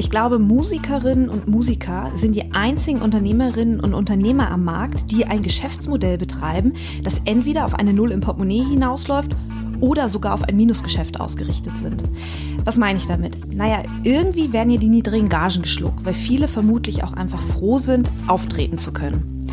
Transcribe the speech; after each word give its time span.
Ich 0.00 0.08
glaube, 0.08 0.38
Musikerinnen 0.38 1.28
und 1.28 1.46
Musiker 1.46 2.10
sind 2.14 2.34
die 2.34 2.52
einzigen 2.52 3.02
Unternehmerinnen 3.02 3.80
und 3.80 3.92
Unternehmer 3.92 4.50
am 4.50 4.64
Markt, 4.64 5.12
die 5.12 5.26
ein 5.26 5.42
Geschäftsmodell 5.42 6.16
betreiben, 6.16 6.72
das 7.04 7.20
entweder 7.26 7.66
auf 7.66 7.74
eine 7.74 7.92
Null 7.92 8.10
im 8.10 8.22
Portemonnaie 8.22 8.64
hinausläuft 8.64 9.36
oder 9.80 10.08
sogar 10.08 10.32
auf 10.32 10.42
ein 10.44 10.56
Minusgeschäft 10.56 11.20
ausgerichtet 11.20 11.76
sind. 11.76 12.02
Was 12.64 12.78
meine 12.78 12.98
ich 12.98 13.08
damit? 13.08 13.52
Naja, 13.54 13.82
irgendwie 14.02 14.54
werden 14.54 14.70
hier 14.70 14.78
die 14.78 14.88
niedrigen 14.88 15.28
Gagen 15.28 15.60
geschluckt, 15.60 16.02
weil 16.06 16.14
viele 16.14 16.48
vermutlich 16.48 17.04
auch 17.04 17.12
einfach 17.12 17.42
froh 17.42 17.76
sind, 17.76 18.10
auftreten 18.26 18.78
zu 18.78 18.94
können. 18.94 19.46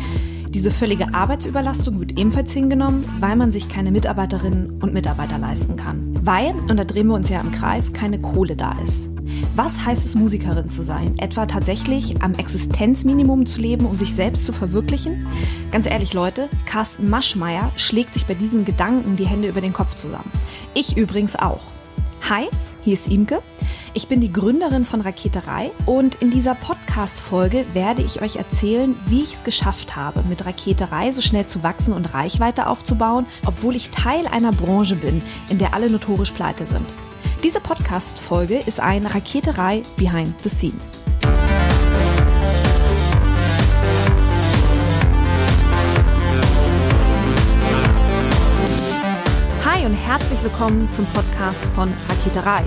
Diese 0.48 0.70
völlige 0.70 1.12
Arbeitsüberlastung 1.12 2.00
wird 2.00 2.18
ebenfalls 2.18 2.54
hingenommen, 2.54 3.04
weil 3.20 3.36
man 3.36 3.52
sich 3.52 3.68
keine 3.68 3.90
Mitarbeiterinnen 3.90 4.80
und 4.80 4.94
Mitarbeiter 4.94 5.36
leisten 5.36 5.76
kann. 5.76 6.18
Weil, 6.22 6.54
und 6.70 6.78
da 6.78 6.84
drehen 6.84 7.08
wir 7.08 7.14
uns 7.16 7.28
ja 7.28 7.38
im 7.42 7.52
Kreis, 7.52 7.92
keine 7.92 8.18
Kohle 8.18 8.56
da 8.56 8.72
ist. 8.82 9.10
Was 9.54 9.84
heißt 9.84 10.04
es, 10.04 10.14
Musikerin 10.14 10.68
zu 10.68 10.82
sein? 10.82 11.18
Etwa 11.18 11.46
tatsächlich 11.46 12.22
am 12.22 12.34
Existenzminimum 12.34 13.46
zu 13.46 13.60
leben, 13.60 13.86
um 13.86 13.96
sich 13.96 14.14
selbst 14.14 14.44
zu 14.44 14.52
verwirklichen? 14.52 15.26
Ganz 15.72 15.86
ehrlich, 15.86 16.14
Leute, 16.14 16.48
Carsten 16.66 17.10
Maschmeyer 17.10 17.70
schlägt 17.76 18.14
sich 18.14 18.26
bei 18.26 18.34
diesen 18.34 18.64
Gedanken 18.64 19.16
die 19.16 19.26
Hände 19.26 19.48
über 19.48 19.60
den 19.60 19.72
Kopf 19.72 19.96
zusammen. 19.96 20.30
Ich 20.74 20.96
übrigens 20.96 21.36
auch. 21.36 21.60
Hi, 22.28 22.46
hier 22.84 22.94
ist 22.94 23.08
Imke. 23.08 23.42
Ich 23.94 24.06
bin 24.06 24.20
die 24.20 24.32
Gründerin 24.32 24.84
von 24.84 25.00
Raketerei 25.00 25.70
und 25.86 26.16
in 26.16 26.30
dieser 26.30 26.54
Podcast-Folge 26.54 27.64
werde 27.72 28.02
ich 28.02 28.22
euch 28.22 28.36
erzählen, 28.36 28.94
wie 29.06 29.22
ich 29.22 29.34
es 29.34 29.44
geschafft 29.44 29.96
habe, 29.96 30.22
mit 30.28 30.46
Raketerei 30.46 31.10
so 31.12 31.20
schnell 31.20 31.46
zu 31.46 31.62
wachsen 31.62 31.92
und 31.92 32.14
Reichweite 32.14 32.66
aufzubauen, 32.66 33.26
obwohl 33.44 33.76
ich 33.76 33.90
Teil 33.90 34.26
einer 34.26 34.52
Branche 34.52 34.94
bin, 34.94 35.22
in 35.48 35.58
der 35.58 35.74
alle 35.74 35.90
notorisch 35.90 36.30
pleite 36.30 36.66
sind. 36.66 36.86
Diese 37.44 37.60
Podcast-Folge 37.60 38.58
ist 38.66 38.80
ein 38.80 39.06
Raketerei 39.06 39.84
Behind 39.96 40.34
the 40.42 40.48
Scene. 40.48 40.74
Hi 49.64 49.86
und 49.86 49.94
herzlich 49.94 50.42
willkommen 50.42 50.90
zum 50.90 51.06
Podcast 51.06 51.64
von 51.76 51.92
Raketerei. 52.08 52.64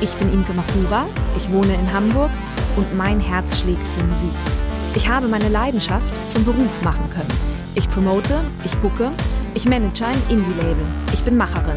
Ich 0.00 0.14
bin 0.14 0.32
Imke 0.32 0.54
Machura, 0.54 1.04
ich 1.36 1.52
wohne 1.52 1.74
in 1.74 1.92
Hamburg 1.92 2.30
und 2.76 2.96
mein 2.96 3.20
Herz 3.20 3.60
schlägt 3.60 3.86
für 3.88 4.04
Musik. 4.04 4.30
Ich 4.94 5.06
habe 5.06 5.28
meine 5.28 5.50
Leidenschaft 5.50 6.32
zum 6.32 6.46
Beruf 6.46 6.82
machen 6.82 7.10
können. 7.10 7.38
Ich 7.74 7.90
promote, 7.90 8.40
ich 8.64 8.74
bucke, 8.78 9.10
ich 9.52 9.68
manage 9.68 10.06
ein 10.06 10.22
Indie-Label. 10.30 10.86
Ich 11.12 11.22
bin 11.24 11.36
Macherin. 11.36 11.76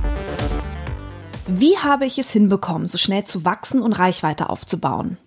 Wie 1.47 1.77
habe 1.77 2.05
ich 2.05 2.17
es 2.19 2.31
hinbekommen, 2.31 2.87
so 2.87 2.97
schnell 2.97 3.23
zu 3.23 3.45
wachsen 3.45 3.81
und 3.81 3.93
Reichweite 3.93 4.49
aufzubauen? 4.49 5.17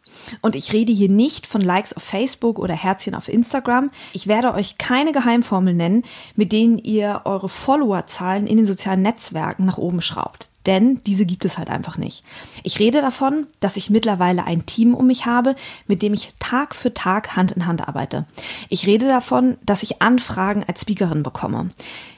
Und 0.40 0.54
ich 0.54 0.72
rede 0.72 0.92
hier 0.92 1.08
nicht 1.08 1.46
von 1.46 1.60
Likes 1.60 1.92
auf 1.92 2.02
Facebook 2.02 2.58
oder 2.58 2.74
Herzchen 2.74 3.14
auf 3.14 3.28
Instagram. 3.28 3.90
Ich 4.12 4.26
werde 4.26 4.54
euch 4.54 4.78
keine 4.78 5.12
Geheimformel 5.12 5.74
nennen, 5.74 6.04
mit 6.36 6.52
denen 6.52 6.78
ihr 6.78 7.22
eure 7.24 7.48
Followerzahlen 7.48 8.46
in 8.46 8.56
den 8.56 8.66
sozialen 8.66 9.02
Netzwerken 9.02 9.64
nach 9.64 9.78
oben 9.78 10.02
schraubt. 10.02 10.48
Denn 10.66 11.02
diese 11.04 11.26
gibt 11.26 11.44
es 11.44 11.58
halt 11.58 11.68
einfach 11.68 11.98
nicht. 11.98 12.24
Ich 12.62 12.78
rede 12.78 13.02
davon, 13.02 13.46
dass 13.60 13.76
ich 13.76 13.90
mittlerweile 13.90 14.44
ein 14.44 14.64
Team 14.64 14.94
um 14.94 15.06
mich 15.06 15.26
habe, 15.26 15.56
mit 15.86 16.00
dem 16.00 16.14
ich 16.14 16.30
Tag 16.38 16.74
für 16.74 16.94
Tag 16.94 17.36
Hand 17.36 17.52
in 17.52 17.66
Hand 17.66 17.86
arbeite. 17.86 18.24
Ich 18.70 18.86
rede 18.86 19.06
davon, 19.06 19.58
dass 19.62 19.82
ich 19.82 20.00
Anfragen 20.00 20.64
als 20.66 20.80
Speakerin 20.80 21.22
bekomme. 21.22 21.70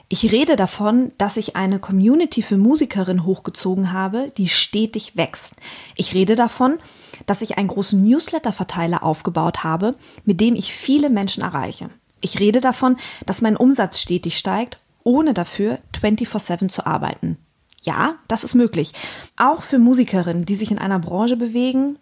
Ich 0.08 0.30
rede 0.30 0.54
davon, 0.54 1.10
dass 1.18 1.36
ich 1.36 1.56
eine 1.56 1.80
Community 1.80 2.40
für 2.42 2.56
Musikerinnen 2.56 3.24
hochgezogen 3.24 3.92
habe, 3.92 4.32
die 4.36 4.48
stetig 4.48 5.16
wächst. 5.16 5.56
Ich 5.96 6.14
rede 6.14 6.36
davon, 6.36 6.78
dass 7.26 7.42
ich 7.42 7.58
einen 7.58 7.66
großen 7.66 8.02
Newsletter-Verteiler 8.04 9.02
aufgebaut 9.02 9.64
habe, 9.64 9.96
mit 10.24 10.40
dem 10.40 10.54
ich 10.54 10.72
viele 10.72 11.10
Menschen 11.10 11.42
erreiche. 11.42 11.90
Ich 12.20 12.38
rede 12.38 12.60
davon, 12.60 12.96
dass 13.26 13.42
mein 13.42 13.56
Umsatz 13.56 14.00
stetig 14.00 14.38
steigt, 14.38 14.78
ohne 15.02 15.34
dafür 15.34 15.78
24/7 15.92 16.68
zu 16.68 16.86
arbeiten. 16.86 17.36
Ja, 17.82 18.16
das 18.28 18.44
ist 18.44 18.54
möglich. 18.54 18.92
Auch 19.36 19.62
für 19.62 19.78
Musikerinnen, 19.78 20.44
die 20.44 20.56
sich 20.56 20.70
in 20.70 20.78
einer 20.78 20.98
Branche 21.00 21.36
bewegen, 21.36 21.98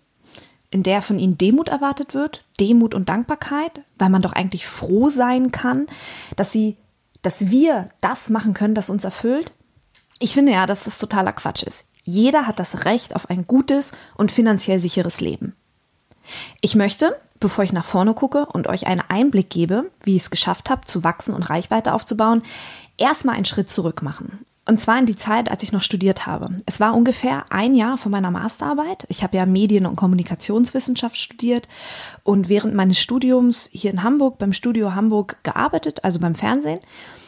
in 0.71 0.83
der 0.83 1.03
von 1.03 1.19
ihnen 1.19 1.39
Demut 1.39 1.69
erwartet 1.69 2.15
wird, 2.15 2.45
Demut 2.61 2.95
und 2.95 3.09
Dankbarkeit, 3.09 3.83
weil 3.99 4.11
man 4.11 4.23
doch 4.23 4.33
eigentlich 4.33 4.67
froh 4.67 5.09
sein 5.09 5.53
kann, 5.53 5.87
dass 6.37 6.53
sie 6.53 6.77
dass 7.25 7.51
wir 7.51 7.89
das 8.01 8.31
machen 8.31 8.55
können, 8.55 8.75
das 8.75 8.91
uns 8.91 9.05
erfüllt? 9.05 9.53
Ich 10.19 10.35
finde 10.35 10.53
ja, 10.53 10.67
dass 10.67 10.85
das 10.85 10.99
totaler 10.99 11.33
Quatsch 11.33 11.65
ist. 11.65 11.87
Jeder 12.05 12.47
hat 12.47 12.59
das 12.59 12.85
Recht 12.85 13.17
auf 13.17 13.31
ein 13.31 13.47
gutes 13.47 13.93
und 14.17 14.31
finanziell 14.31 14.79
sicheres 14.79 15.21
Leben. 15.21 15.57
Ich 16.61 16.75
möchte, 16.75 17.19
bevor 17.41 17.65
ich 17.65 17.73
nach 17.73 17.85
vorne 17.85 18.15
gucke 18.15 18.47
und 18.47 18.67
euch 18.67 18.87
einen 18.87 19.03
Einblick 19.09 19.51
gebe, 19.51 19.91
wie 20.03 20.17
ich 20.17 20.23
es 20.23 20.31
geschafft 20.31 20.71
habe, 20.71 20.87
zu 20.87 21.03
wachsen 21.03 21.35
und 21.35 21.43
Reichweite 21.43 21.93
aufzubauen, 21.93 22.43
erstmal 22.97 23.37
einen 23.37 23.45
Schritt 23.45 23.71
zurück 23.71 24.03
machen. 24.03 24.45
Und 24.67 24.81
zwar 24.81 24.99
in 24.99 25.05
die 25.05 25.17
Zeit, 25.17 25.51
als 25.51 25.63
ich 25.63 25.73
noch 25.73 25.83
studiert 25.83 26.25
habe. 26.25 26.49
Es 26.65 26.81
war 26.81 26.95
ungefähr 26.95 27.45
ein 27.51 27.75
Jahr 27.75 27.99
vor 27.99 28.11
meiner 28.11 28.31
Masterarbeit. 28.31 29.05
Ich 29.09 29.23
habe 29.23 29.37
ja 29.37 29.45
Medien- 29.45 29.85
und 29.85 29.97
Kommunikationswissenschaft 29.97 31.19
studiert 31.19 31.69
und 32.23 32.49
während 32.49 32.75
meines 32.75 32.99
Studiums 32.99 33.69
hier 33.73 33.91
in 33.91 34.03
Hamburg 34.03 34.39
beim 34.39 34.55
Studio 34.55 34.95
Hamburg 34.95 35.37
gearbeitet, 35.43 36.03
also 36.03 36.19
beim 36.19 36.35
Fernsehen. 36.35 36.81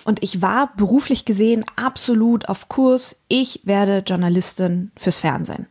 Und 0.06 0.22
ich 0.22 0.40
war 0.40 0.70
beruflich 0.76 1.24
gesehen 1.24 1.64
absolut 1.74 2.48
auf 2.48 2.68
Kurs. 2.68 3.20
Ich 3.26 3.62
werde 3.64 4.04
Journalistin 4.06 4.92
fürs 4.96 5.18
Fernsehen. 5.18 5.66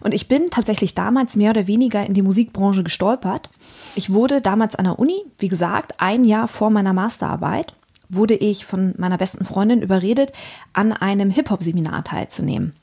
Und 0.00 0.14
ich 0.14 0.28
bin 0.28 0.48
tatsächlich 0.50 0.94
damals 0.94 1.34
mehr 1.34 1.50
oder 1.50 1.66
weniger 1.66 2.06
in 2.06 2.14
die 2.14 2.22
Musikbranche 2.22 2.84
gestolpert. 2.84 3.50
Ich 3.96 4.12
wurde 4.12 4.40
damals 4.40 4.76
an 4.76 4.84
der 4.84 5.00
Uni, 5.00 5.24
wie 5.38 5.48
gesagt, 5.48 6.00
ein 6.00 6.22
Jahr 6.22 6.46
vor 6.46 6.70
meiner 6.70 6.92
Masterarbeit 6.92 7.74
wurde 8.08 8.34
ich 8.34 8.64
von 8.64 8.94
meiner 8.96 9.18
besten 9.18 9.44
Freundin 9.44 9.82
überredet, 9.82 10.32
an 10.72 10.92
einem 10.92 11.30
Hip-Hop-Seminar 11.30 12.04
teilzunehmen. 12.04 12.74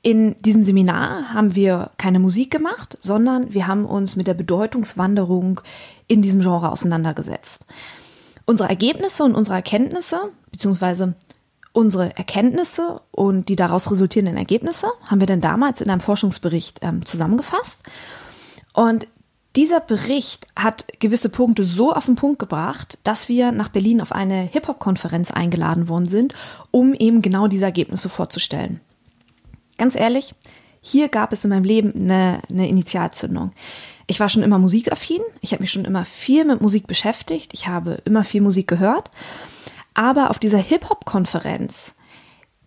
In 0.00 0.36
diesem 0.38 0.62
Seminar 0.62 1.34
haben 1.34 1.54
wir 1.54 1.90
keine 1.98 2.20
Musik 2.20 2.50
gemacht, 2.50 2.96
sondern 3.00 3.52
wir 3.52 3.66
haben 3.66 3.84
uns 3.84 4.16
mit 4.16 4.26
der 4.26 4.34
Bedeutungswanderung 4.34 5.60
in 6.06 6.22
diesem 6.22 6.40
Genre 6.40 6.70
auseinandergesetzt. 6.70 7.66
Unsere 8.46 8.68
Ergebnisse 8.68 9.24
und 9.24 9.34
unsere 9.34 9.56
Erkenntnisse, 9.56 10.30
beziehungsweise 10.50 11.14
unsere 11.72 12.16
Erkenntnisse 12.16 13.02
und 13.10 13.48
die 13.50 13.56
daraus 13.56 13.90
resultierenden 13.90 14.38
Ergebnisse 14.38 14.88
haben 15.04 15.20
wir 15.20 15.26
dann 15.26 15.42
damals 15.42 15.82
in 15.82 15.90
einem 15.90 16.00
Forschungsbericht 16.00 16.78
ähm, 16.82 17.04
zusammengefasst. 17.04 17.82
Und 18.72 19.06
dieser 19.56 19.80
Bericht 19.80 20.46
hat 20.54 20.86
gewisse 21.00 21.28
Punkte 21.28 21.64
so 21.64 21.92
auf 21.92 22.06
den 22.06 22.14
Punkt 22.14 22.38
gebracht, 22.38 22.98
dass 23.04 23.28
wir 23.28 23.52
nach 23.52 23.70
Berlin 23.70 24.00
auf 24.00 24.12
eine 24.12 24.42
Hip-Hop-Konferenz 24.42 25.30
eingeladen 25.30 25.88
worden 25.88 26.08
sind, 26.08 26.34
um 26.70 26.94
eben 26.94 27.22
genau 27.22 27.46
diese 27.48 27.64
Ergebnisse 27.64 28.08
vorzustellen. 28.08 28.80
Ganz 29.78 29.96
ehrlich, 29.96 30.34
hier 30.86 31.08
gab 31.08 31.32
es 31.32 31.44
in 31.44 31.50
meinem 31.50 31.64
Leben 31.64 31.92
eine, 31.94 32.40
eine 32.48 32.68
Initialzündung. 32.68 33.50
Ich 34.06 34.20
war 34.20 34.28
schon 34.28 34.44
immer 34.44 34.60
musikaffin, 34.60 35.20
ich 35.40 35.50
habe 35.50 35.62
mich 35.62 35.72
schon 35.72 35.84
immer 35.84 36.04
viel 36.04 36.44
mit 36.44 36.60
Musik 36.60 36.86
beschäftigt, 36.86 37.52
ich 37.54 37.66
habe 37.66 38.00
immer 38.04 38.22
viel 38.22 38.40
Musik 38.40 38.68
gehört, 38.68 39.10
aber 39.94 40.30
auf 40.30 40.38
dieser 40.38 40.58
Hip-Hop-Konferenz 40.58 41.94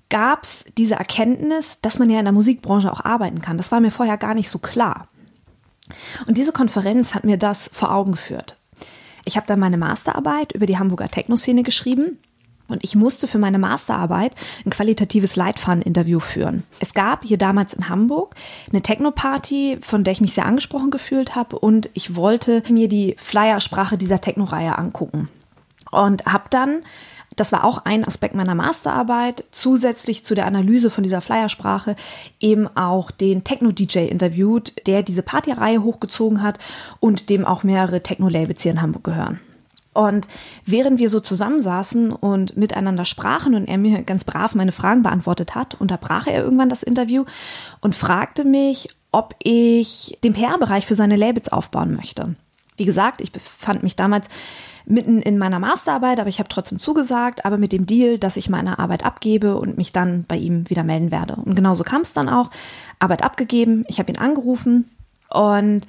gab 0.09 0.43
es 0.43 0.65
diese 0.77 0.95
Erkenntnis, 0.95 1.79
dass 1.79 1.97
man 1.97 2.09
ja 2.09 2.19
in 2.19 2.25
der 2.25 2.33
Musikbranche 2.33 2.91
auch 2.91 3.05
arbeiten 3.05 3.41
kann. 3.41 3.55
Das 3.55 3.71
war 3.71 3.79
mir 3.79 3.91
vorher 3.91 4.17
gar 4.17 4.33
nicht 4.33 4.49
so 4.49 4.59
klar. 4.59 5.07
Und 6.27 6.37
diese 6.37 6.51
Konferenz 6.51 7.15
hat 7.15 7.23
mir 7.23 7.37
das 7.37 7.71
vor 7.73 7.93
Augen 7.93 8.11
geführt. 8.11 8.57
Ich 9.23 9.37
habe 9.37 9.47
dann 9.47 9.59
meine 9.59 9.77
Masterarbeit 9.77 10.51
über 10.51 10.65
die 10.65 10.77
Hamburger 10.77 11.07
Techno-Szene 11.07 11.63
geschrieben 11.63 12.17
und 12.69 12.83
ich 12.83 12.95
musste 12.95 13.27
für 13.27 13.37
meine 13.37 13.59
Masterarbeit 13.59 14.33
ein 14.65 14.69
qualitatives 14.69 15.35
Leitfaden-Interview 15.35 16.19
führen. 16.19 16.63
Es 16.79 16.93
gab 16.93 17.23
hier 17.23 17.37
damals 17.37 17.73
in 17.73 17.89
Hamburg 17.89 18.35
eine 18.71 18.81
Techno-Party, 18.81 19.79
von 19.81 20.03
der 20.03 20.13
ich 20.13 20.21
mich 20.21 20.33
sehr 20.33 20.45
angesprochen 20.45 20.91
gefühlt 20.91 21.35
habe 21.35 21.59
und 21.59 21.89
ich 21.93 22.15
wollte 22.15 22.63
mir 22.69 22.87
die 22.87 23.15
Flyersprache 23.17 23.97
dieser 23.97 24.21
Techno-Reihe 24.21 24.77
angucken. 24.77 25.29
Und 25.91 26.25
habe 26.25 26.45
dann 26.51 26.83
das 27.39 27.53
war 27.53 27.63
auch 27.63 27.85
ein 27.85 28.05
Aspekt 28.05 28.35
meiner 28.35 28.55
Masterarbeit, 28.55 29.45
zusätzlich 29.51 30.25
zu 30.25 30.35
der 30.35 30.45
Analyse 30.45 30.89
von 30.89 31.03
dieser 31.03 31.21
Flyersprache 31.21 31.95
eben 32.41 32.67
auch 32.75 33.11
den 33.11 33.45
Techno-DJ 33.45 34.07
interviewt, 34.07 34.73
der 34.87 35.03
diese 35.03 35.23
Partyreihe 35.23 35.81
hochgezogen 35.81 36.43
hat 36.43 36.59
und 36.99 37.29
dem 37.29 37.45
auch 37.45 37.63
mehrere 37.63 38.03
Techno-Labels 38.03 38.61
hier 38.63 38.73
in 38.73 38.81
Hamburg 38.81 39.05
gehören. 39.05 39.39
Und 39.93 40.27
während 40.65 40.99
wir 40.99 41.09
so 41.09 41.19
zusammensaßen 41.19 42.11
und 42.11 42.55
miteinander 42.55 43.05
sprachen 43.05 43.55
und 43.55 43.65
er 43.65 43.77
mir 43.77 44.03
ganz 44.03 44.23
brav 44.23 44.55
meine 44.55 44.71
Fragen 44.71 45.03
beantwortet 45.03 45.55
hat, 45.55 45.75
unterbrach 45.75 46.27
er 46.27 46.43
irgendwann 46.43 46.69
das 46.69 46.83
Interview 46.83 47.25
und 47.81 47.95
fragte 47.95 48.45
mich, 48.45 48.87
ob 49.11 49.35
ich 49.41 50.17
den 50.23 50.33
PR-Bereich 50.33 50.85
für 50.85 50.95
seine 50.95 51.15
Labels 51.15 51.49
aufbauen 51.49 51.95
möchte. 51.95 52.35
Wie 52.77 52.85
gesagt, 52.85 53.19
ich 53.19 53.31
befand 53.31 53.83
mich 53.83 53.95
damals 53.95 54.27
mitten 54.85 55.21
in 55.21 55.37
meiner 55.37 55.59
Masterarbeit, 55.59 56.19
aber 56.19 56.29
ich 56.29 56.39
habe 56.39 56.49
trotzdem 56.49 56.79
zugesagt, 56.79 57.43
aber 57.45 57.57
mit 57.57 57.71
dem 57.71 57.85
Deal, 57.85 58.17
dass 58.17 58.37
ich 58.37 58.49
meine 58.49 58.79
Arbeit 58.79 59.05
abgebe 59.05 59.57
und 59.57 59.77
mich 59.77 59.91
dann 59.91 60.23
bei 60.27 60.37
ihm 60.37 60.69
wieder 60.69 60.83
melden 60.83 61.11
werde. 61.11 61.35
Und 61.35 61.55
genauso 61.55 61.83
kam 61.83 62.01
es 62.01 62.13
dann 62.13 62.29
auch. 62.29 62.49
Arbeit 62.97 63.23
abgegeben, 63.23 63.85
ich 63.87 63.99
habe 63.99 64.11
ihn 64.11 64.17
angerufen 64.17 64.89
und 65.29 65.81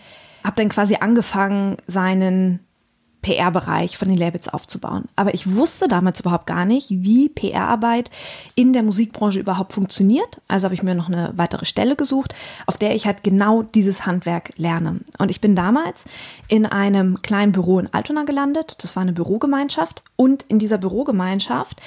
habe 0.43 0.57
dann 0.57 0.69
quasi 0.69 0.97
angefangen, 0.97 1.77
seinen 1.87 2.61
PR-Bereich 3.23 3.99
von 3.99 4.09
den 4.09 4.17
Labels 4.17 4.49
aufzubauen. 4.49 5.05
Aber 5.17 5.35
ich 5.35 5.55
wusste 5.55 5.89
damals 5.89 6.21
überhaupt 6.21 6.47
gar 6.47 6.65
nicht, 6.65 6.91
wie 6.91 7.29
PR-Arbeit 7.29 8.11
in 8.55 8.73
der 8.73 8.83
Musikbranche 8.83 9.39
überhaupt 9.39 9.73
funktioniert. 9.73 10.41
Also 10.49 10.65
habe 10.65 10.75
ich 10.75 10.83
mir 10.83 10.95
noch 10.95 11.09
eine 11.09 11.33
weitere 11.37 11.65
Stelle 11.65 11.97
gesucht, 11.97 12.35
auf 12.67 12.79
der 12.79 12.95
ich 12.95 13.07
halt 13.07 13.23
genau 13.23 13.63
dieses 13.63 14.07
Handwerk 14.07 14.53
lerne. 14.57 15.01
Und 15.19 15.31
ich 15.31 15.41
bin 15.41 15.55
damals 15.55 16.05
in 16.49 16.67
einem 16.67 17.21
kleinen 17.23 17.53
Büro 17.53 17.79
in 17.79 17.93
Altona 17.93 18.25
gelandet. 18.25 18.77
Das 18.81 18.97
war 18.97 19.03
eine 19.03 19.13
Bürogemeinschaft. 19.13 20.03
Und 20.17 20.45
in 20.45 20.59
dieser 20.59 20.79
Bürogemeinschaft 20.79 21.81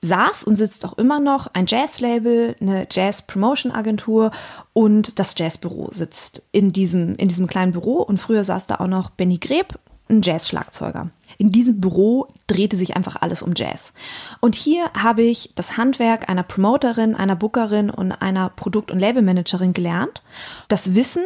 saß 0.00 0.44
und 0.44 0.56
sitzt 0.56 0.84
auch 0.84 0.96
immer 0.96 1.18
noch 1.18 1.48
ein 1.54 1.66
Jazz-Label, 1.66 2.56
eine 2.60 2.86
Jazz-Promotion-Agentur 2.90 4.30
und 4.72 5.18
das 5.18 5.34
Jazzbüro 5.36 5.88
sitzt 5.92 6.48
in 6.52 6.72
diesem, 6.72 7.16
in 7.16 7.28
diesem 7.28 7.46
kleinen 7.46 7.72
Büro. 7.72 8.02
Und 8.02 8.18
früher 8.18 8.44
saß 8.44 8.66
da 8.66 8.76
auch 8.76 8.86
noch 8.86 9.10
Benny 9.10 9.38
Greb, 9.38 9.78
ein 10.08 10.22
Jazz-Schlagzeuger. 10.22 11.10
In 11.36 11.50
diesem 11.50 11.80
Büro 11.80 12.28
drehte 12.46 12.76
sich 12.76 12.96
einfach 12.96 13.16
alles 13.20 13.42
um 13.42 13.52
Jazz. 13.54 13.92
Und 14.40 14.54
hier 14.54 14.90
habe 14.94 15.22
ich 15.22 15.52
das 15.54 15.76
Handwerk 15.76 16.28
einer 16.28 16.42
Promoterin, 16.42 17.14
einer 17.14 17.36
Bookerin 17.36 17.90
und 17.90 18.12
einer 18.12 18.48
Produkt- 18.50 18.90
und 18.90 18.98
Labelmanagerin 18.98 19.74
gelernt. 19.74 20.22
Das 20.68 20.94
Wissen, 20.94 21.24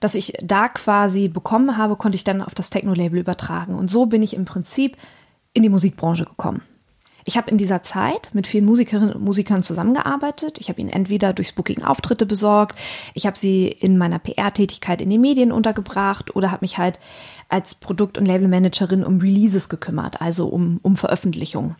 das 0.00 0.14
ich 0.14 0.34
da 0.42 0.68
quasi 0.68 1.28
bekommen 1.28 1.76
habe, 1.76 1.96
konnte 1.96 2.16
ich 2.16 2.24
dann 2.24 2.42
auf 2.42 2.54
das 2.54 2.70
Techno-Label 2.70 3.18
übertragen. 3.18 3.74
Und 3.74 3.90
so 3.90 4.06
bin 4.06 4.22
ich 4.22 4.34
im 4.34 4.44
Prinzip 4.44 4.96
in 5.52 5.62
die 5.62 5.70
Musikbranche 5.70 6.24
gekommen. 6.24 6.62
Ich 7.28 7.36
habe 7.36 7.50
in 7.50 7.58
dieser 7.58 7.82
Zeit 7.82 8.30
mit 8.34 8.46
vielen 8.46 8.64
Musikerinnen 8.64 9.12
und 9.12 9.24
Musikern 9.24 9.64
zusammengearbeitet. 9.64 10.58
Ich 10.60 10.68
habe 10.68 10.80
ihnen 10.80 10.90
entweder 10.90 11.32
durchs 11.32 11.50
Booking 11.50 11.82
Auftritte 11.82 12.24
besorgt, 12.24 12.78
ich 13.14 13.26
habe 13.26 13.36
sie 13.36 13.66
in 13.66 13.98
meiner 13.98 14.20
PR-Tätigkeit 14.20 15.02
in 15.02 15.10
den 15.10 15.20
Medien 15.20 15.50
untergebracht 15.50 16.36
oder 16.36 16.52
habe 16.52 16.62
mich 16.62 16.78
halt 16.78 17.00
als 17.48 17.74
Produkt- 17.74 18.16
und 18.16 18.26
Labelmanagerin 18.26 19.04
um 19.04 19.18
Releases 19.18 19.68
gekümmert, 19.68 20.20
also 20.20 20.46
um, 20.46 20.78
um 20.82 20.94
Veröffentlichung. 20.94 21.74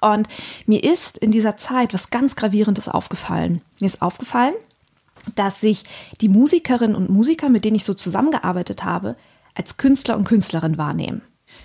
Und 0.00 0.28
mir 0.66 0.84
ist 0.84 1.18
in 1.18 1.32
dieser 1.32 1.56
Zeit 1.56 1.92
was 1.92 2.10
ganz 2.10 2.36
Gravierendes 2.36 2.88
aufgefallen. 2.88 3.60
Mir 3.80 3.86
ist 3.86 4.02
aufgefallen, 4.02 4.54
dass 5.34 5.60
sich 5.60 5.82
die 6.20 6.28
Musikerinnen 6.28 6.94
und 6.94 7.10
Musiker, 7.10 7.48
mit 7.48 7.64
denen 7.64 7.76
ich 7.76 7.84
so 7.84 7.94
zusammengearbeitet 7.94 8.84
habe, 8.84 9.16
als 9.54 9.78
Künstler 9.78 10.16
und 10.16 10.24
Künstlerin 10.24 10.78
wahrnehmen. 10.78 11.22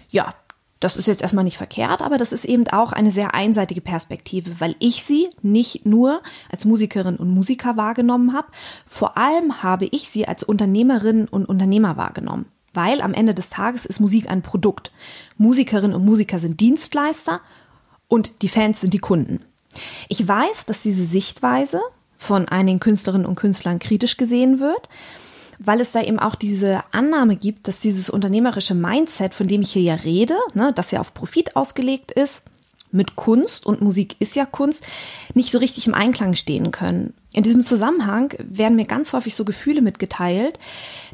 Ja, 0.10 0.34
das 0.80 0.96
ist 0.96 1.08
jetzt 1.08 1.22
erstmal 1.22 1.44
nicht 1.44 1.58
verkehrt, 1.58 2.02
aber 2.02 2.18
das 2.18 2.32
ist 2.32 2.46
eben 2.46 2.68
auch 2.68 2.92
eine 2.92 3.12
sehr 3.12 3.34
einseitige 3.34 3.82
Perspektive, 3.82 4.60
weil 4.60 4.76
ich 4.80 5.04
sie 5.04 5.28
nicht 5.42 5.86
nur 5.86 6.22
als 6.52 6.66
Musikerin 6.66 7.16
und 7.16 7.30
Musiker 7.30 7.78
wahrgenommen 7.78 8.34
habe, 8.34 8.48
vor 8.86 9.18
allem 9.18 9.64
habe 9.64 9.86
ich 9.86 10.10
sie 10.10 10.28
als 10.28 10.44
Unternehmerin 10.44 11.28
und 11.28 11.46
Unternehmer 11.46 11.98
wahrgenommen. 11.98 12.46
Weil 12.74 13.02
am 13.02 13.14
Ende 13.14 13.34
des 13.34 13.50
Tages 13.50 13.86
ist 13.86 14.00
Musik 14.00 14.30
ein 14.30 14.44
Produkt. 14.44 14.92
Musikerinnen 15.38 15.96
und 15.96 16.06
Musiker 16.06 16.38
sind 16.38 16.60
Dienstleister 16.60 17.42
und 18.08 18.44
die 18.44 18.50
Fans 18.50 18.82
sind 18.82 18.94
die 18.94 19.00
Kunden. 19.00 19.42
Ich 20.10 20.28
weiß, 20.28 20.66
dass 20.68 20.82
diese 20.82 21.04
Sichtweise 21.04 21.82
von 22.18 22.48
einigen 22.48 22.80
Künstlerinnen 22.80 23.26
und 23.26 23.36
Künstlern 23.36 23.80
kritisch 23.80 24.18
gesehen 24.18 24.60
wird 24.60 24.90
weil 25.60 25.82
es 25.82 25.92
da 25.92 26.02
eben 26.02 26.20
auch 26.20 26.36
diese 26.36 26.84
Annahme 26.92 27.36
gibt, 27.36 27.68
dass 27.68 27.80
dieses 27.80 28.10
unternehmerische 28.10 28.76
Mindset, 28.76 29.34
von 29.34 29.48
dem 29.48 29.62
ich 29.62 29.72
hier 29.72 29.82
ja 29.82 29.96
rede, 29.96 30.36
ne, 30.54 30.72
das 30.74 30.92
ja 30.92 31.00
auf 31.00 31.14
Profit 31.14 31.56
ausgelegt 31.56 32.12
ist, 32.12 32.44
mit 32.92 33.16
Kunst 33.16 33.66
und 33.66 33.82
Musik 33.82 34.16
ist 34.20 34.36
ja 34.36 34.46
Kunst, 34.46 34.86
nicht 35.34 35.52
so 35.52 35.60
richtig 35.60 35.88
im 35.88 35.94
Einklang 35.94 36.36
stehen 36.36 36.72
können. 36.72 37.14
In 37.34 37.44
diesem 37.44 37.64
Zusammenhang 37.64 38.34
werden 38.40 38.76
mir 38.76 38.86
ganz 38.86 39.14
häufig 39.14 39.36
so 39.36 39.46
Gefühle 39.46 39.82
mitgeteilt, 39.82 40.58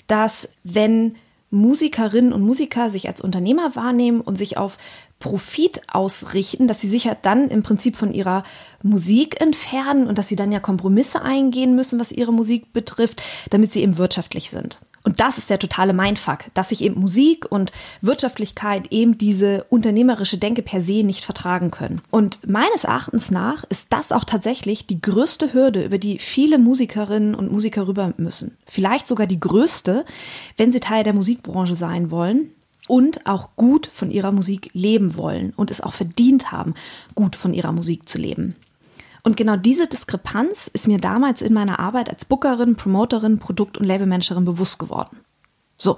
dass 0.08 0.50
wenn 0.64 1.16
Musikerinnen 1.54 2.34
und 2.34 2.42
Musiker 2.42 2.90
sich 2.90 3.08
als 3.08 3.22
Unternehmer 3.22 3.76
wahrnehmen 3.76 4.22
und 4.22 4.38
sich 4.38 4.58
auf 4.58 4.78
Profit 5.20 5.82
ausrichten, 5.88 6.68
dass 6.68 6.82
sie 6.82 6.90
sich 6.90 7.06
ja 7.06 7.16
dann 7.16 7.50
im 7.50 7.64
Prinzip 7.64 7.96
von 7.96 8.12
ihrer 8.12 8.44
Musik 8.82 9.40
entfernen 9.40 10.08
und 10.08 10.18
dass 10.18 10.28
sie 10.28 10.36
dann 10.36 10.52
ja 10.52 10.60
Kompromisse 10.60 11.22
eingehen 11.22 11.76
müssen, 11.76 12.00
was 12.00 12.12
ihre 12.12 12.34
Musik 12.34 12.74
betrifft, 12.74 13.22
damit 13.52 13.72
sie 13.72 13.84
eben 13.84 13.98
wirtschaftlich 13.98 14.50
sind. 14.50 14.80
Und 15.04 15.20
das 15.20 15.38
ist 15.38 15.50
der 15.50 15.60
totale 15.60 15.94
Mindfuck, 15.94 16.46
dass 16.54 16.70
sich 16.70 16.82
eben 16.82 17.00
Musik 17.00 17.46
und 17.50 17.72
Wirtschaftlichkeit 18.02 18.88
eben 18.92 19.18
diese 19.18 19.66
unternehmerische 19.70 20.38
Denke 20.38 20.62
per 20.62 20.82
se 20.82 21.04
nicht 21.04 21.26
vertragen 21.26 21.72
können. 21.72 22.02
Und 22.10 22.40
meines 22.48 22.86
Erachtens 22.86 23.30
nach 23.30 23.66
ist 23.66 23.88
das 23.92 24.12
auch 24.14 24.24
tatsächlich 24.24 24.88
die 24.88 25.02
größte 25.02 25.54
Hürde, 25.54 25.84
über 25.84 25.98
die 25.98 26.20
viele 26.20 26.58
Musikerinnen 26.58 27.36
und 27.36 27.52
Musiker 27.52 27.88
rüber 27.88 28.14
müssen. 28.18 28.58
Vielleicht 28.66 29.08
sogar 29.08 29.28
die 29.28 29.40
größte, 29.40 30.06
wenn 30.56 30.72
sie 30.72 30.80
Teil 30.80 31.04
der 31.04 31.14
Musikbranche 31.14 31.76
sein 31.76 32.10
wollen, 32.10 32.50
und 32.88 33.26
auch 33.26 33.52
gut 33.56 33.88
von 33.88 34.12
ihrer 34.12 34.32
Musik 34.32 34.70
leben 34.74 35.16
wollen 35.16 35.54
und 35.56 35.72
es 35.72 35.82
auch 35.82 35.94
verdient 35.94 36.52
haben, 36.52 36.74
gut 37.16 37.36
von 37.36 37.54
ihrer 37.54 37.72
Musik 37.72 38.10
zu 38.10 38.18
leben. 38.18 38.56
Und 39.24 39.38
genau 39.38 39.56
diese 39.56 39.88
Diskrepanz 39.88 40.68
ist 40.68 40.88
mir 40.88 40.98
damals 40.98 41.42
in 41.42 41.54
meiner 41.54 41.80
Arbeit 41.80 42.10
als 42.10 42.26
Bookerin, 42.26 42.76
Promoterin, 42.76 43.40
Produkt- 43.40 43.78
und 43.78 43.86
Labelmanagerin 43.86 44.44
bewusst 44.44 44.80
geworden. 44.80 45.18
So, 45.78 45.98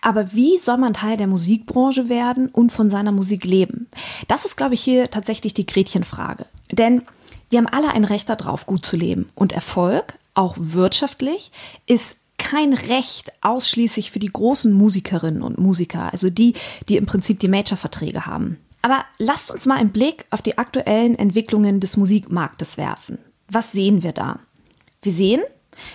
aber 0.00 0.32
wie 0.32 0.58
soll 0.58 0.78
man 0.78 0.94
Teil 0.94 1.16
der 1.16 1.26
Musikbranche 1.26 2.08
werden 2.08 2.48
und 2.48 2.72
von 2.72 2.90
seiner 2.90 3.12
Musik 3.12 3.44
leben? 3.44 3.88
Das 4.26 4.44
ist, 4.44 4.56
glaube 4.56 4.74
ich, 4.74 4.82
hier 4.82 5.10
tatsächlich 5.10 5.54
die 5.54 5.66
Gretchenfrage. 5.66 6.46
Denn 6.70 7.02
wir 7.50 7.58
haben 7.58 7.68
alle 7.68 7.90
ein 7.90 8.04
Recht 8.04 8.28
darauf, 8.28 8.66
gut 8.66 8.84
zu 8.84 8.96
leben. 8.96 9.28
Und 9.34 9.52
Erfolg, 9.52 10.14
auch 10.34 10.56
wirtschaftlich, 10.58 11.52
ist 11.86 12.16
kein 12.38 12.72
Recht 12.72 13.32
ausschließlich 13.42 14.10
für 14.10 14.18
die 14.18 14.32
großen 14.32 14.72
Musikerinnen 14.72 15.42
und 15.42 15.58
Musiker, 15.58 16.12
also 16.12 16.28
die, 16.28 16.54
die 16.88 16.96
im 16.96 17.06
Prinzip 17.06 17.38
die 17.38 17.48
Major-Verträge 17.48 18.26
haben. 18.26 18.58
Aber 18.82 19.04
lasst 19.18 19.50
uns 19.50 19.66
mal 19.66 19.78
einen 19.78 19.92
Blick 19.92 20.26
auf 20.30 20.42
die 20.42 20.58
aktuellen 20.58 21.14
Entwicklungen 21.14 21.80
des 21.80 21.96
Musikmarktes 21.96 22.76
werfen. 22.76 23.18
Was 23.48 23.72
sehen 23.72 24.02
wir 24.02 24.12
da? 24.12 24.40
Wir 25.02 25.12
sehen, 25.12 25.40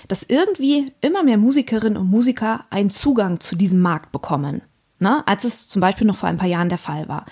dass 0.07 0.23
irgendwie 0.23 0.93
immer 1.01 1.23
mehr 1.23 1.37
Musikerinnen 1.37 1.97
und 1.97 2.09
Musiker 2.09 2.65
einen 2.69 2.89
Zugang 2.89 3.39
zu 3.39 3.55
diesem 3.55 3.81
Markt 3.81 4.11
bekommen. 4.11 4.61
Ne, 4.99 5.21
als 5.27 5.43
es 5.43 5.67
zum 5.67 5.79
Beispiel 5.79 6.07
noch 6.07 6.17
vor 6.17 6.27
ein 6.27 6.39
paar 6.39 6.47
Jahren 6.47 6.69
der 6.69 6.79
Fall 6.79 7.07
war. 7.07 7.27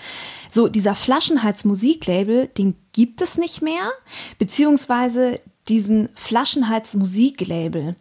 So, 0.48 0.68
dieser 0.68 0.94
Flaschenhals-Musiklabel, 0.94 2.46
den 2.46 2.76
gibt 2.92 3.20
es 3.20 3.38
nicht 3.38 3.60
mehr, 3.60 3.90
beziehungsweise 4.38 5.40
diesen 5.68 6.08
Flaschenhals-Musiklabel 6.14 7.96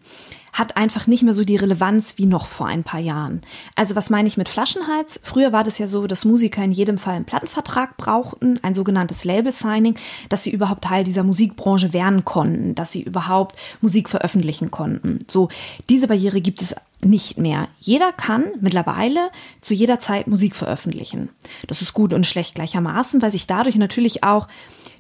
hat 0.56 0.78
einfach 0.78 1.06
nicht 1.06 1.22
mehr 1.22 1.34
so 1.34 1.44
die 1.44 1.58
Relevanz 1.58 2.18
wie 2.18 2.26
noch 2.26 2.48
vor 2.48 2.68
ein 2.68 2.86
paar 2.86 3.02
Jahren. 3.02 3.42
Also 3.76 3.98
was 3.98 4.10
meine 4.10 4.30
ich 4.30 4.38
mit 4.38 4.48
Flaschenhals? 4.48 5.20
Früher 5.22 5.52
war 5.52 5.66
das 5.66 5.78
ja 5.80 5.86
so, 5.86 6.08
dass 6.08 6.24
Musiker 6.24 6.64
in 6.64 6.72
jedem 6.72 6.98
Fall 6.98 7.16
einen 7.16 7.26
Plattenvertrag 7.26 7.98
brauchten, 7.98 8.58
ein 8.64 8.74
sogenanntes 8.74 9.26
Label-Signing, 9.26 9.96
dass 10.30 10.44
sie 10.44 10.52
überhaupt 10.52 10.86
Teil 10.86 11.04
dieser 11.04 11.24
Musikbranche 11.24 11.92
werden 11.92 12.24
konnten, 12.24 12.74
dass 12.74 12.94
sie 12.94 13.02
überhaupt 13.04 13.60
Musik 13.82 14.08
veröffentlichen 14.08 14.72
konnten. 14.72 15.20
So, 15.28 15.50
diese 15.90 16.08
Barriere 16.08 16.40
gibt 16.40 16.62
es 16.62 16.74
nicht 17.02 17.38
mehr. 17.38 17.68
Jeder 17.82 18.14
kann 18.14 18.46
mittlerweile 18.62 19.32
zu 19.60 19.74
jeder 19.74 20.00
Zeit 20.00 20.28
Musik 20.28 20.56
veröffentlichen. 20.56 21.30
Das 21.68 21.82
ist 21.82 21.94
gut 21.94 22.14
und 22.14 22.26
schlecht 22.26 22.56
gleichermaßen, 22.56 23.22
weil 23.22 23.32
sich 23.32 23.46
dadurch 23.46 23.76
natürlich 23.76 24.24
auch 24.24 24.48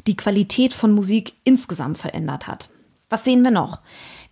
die 0.05 0.17
Qualität 0.17 0.73
von 0.73 0.91
Musik 0.91 1.31
insgesamt 1.45 1.97
verändert 1.97 2.45
hat. 2.45 2.69
Was 3.09 3.23
sehen 3.23 3.43
wir 3.43 3.51
noch? 3.51 3.79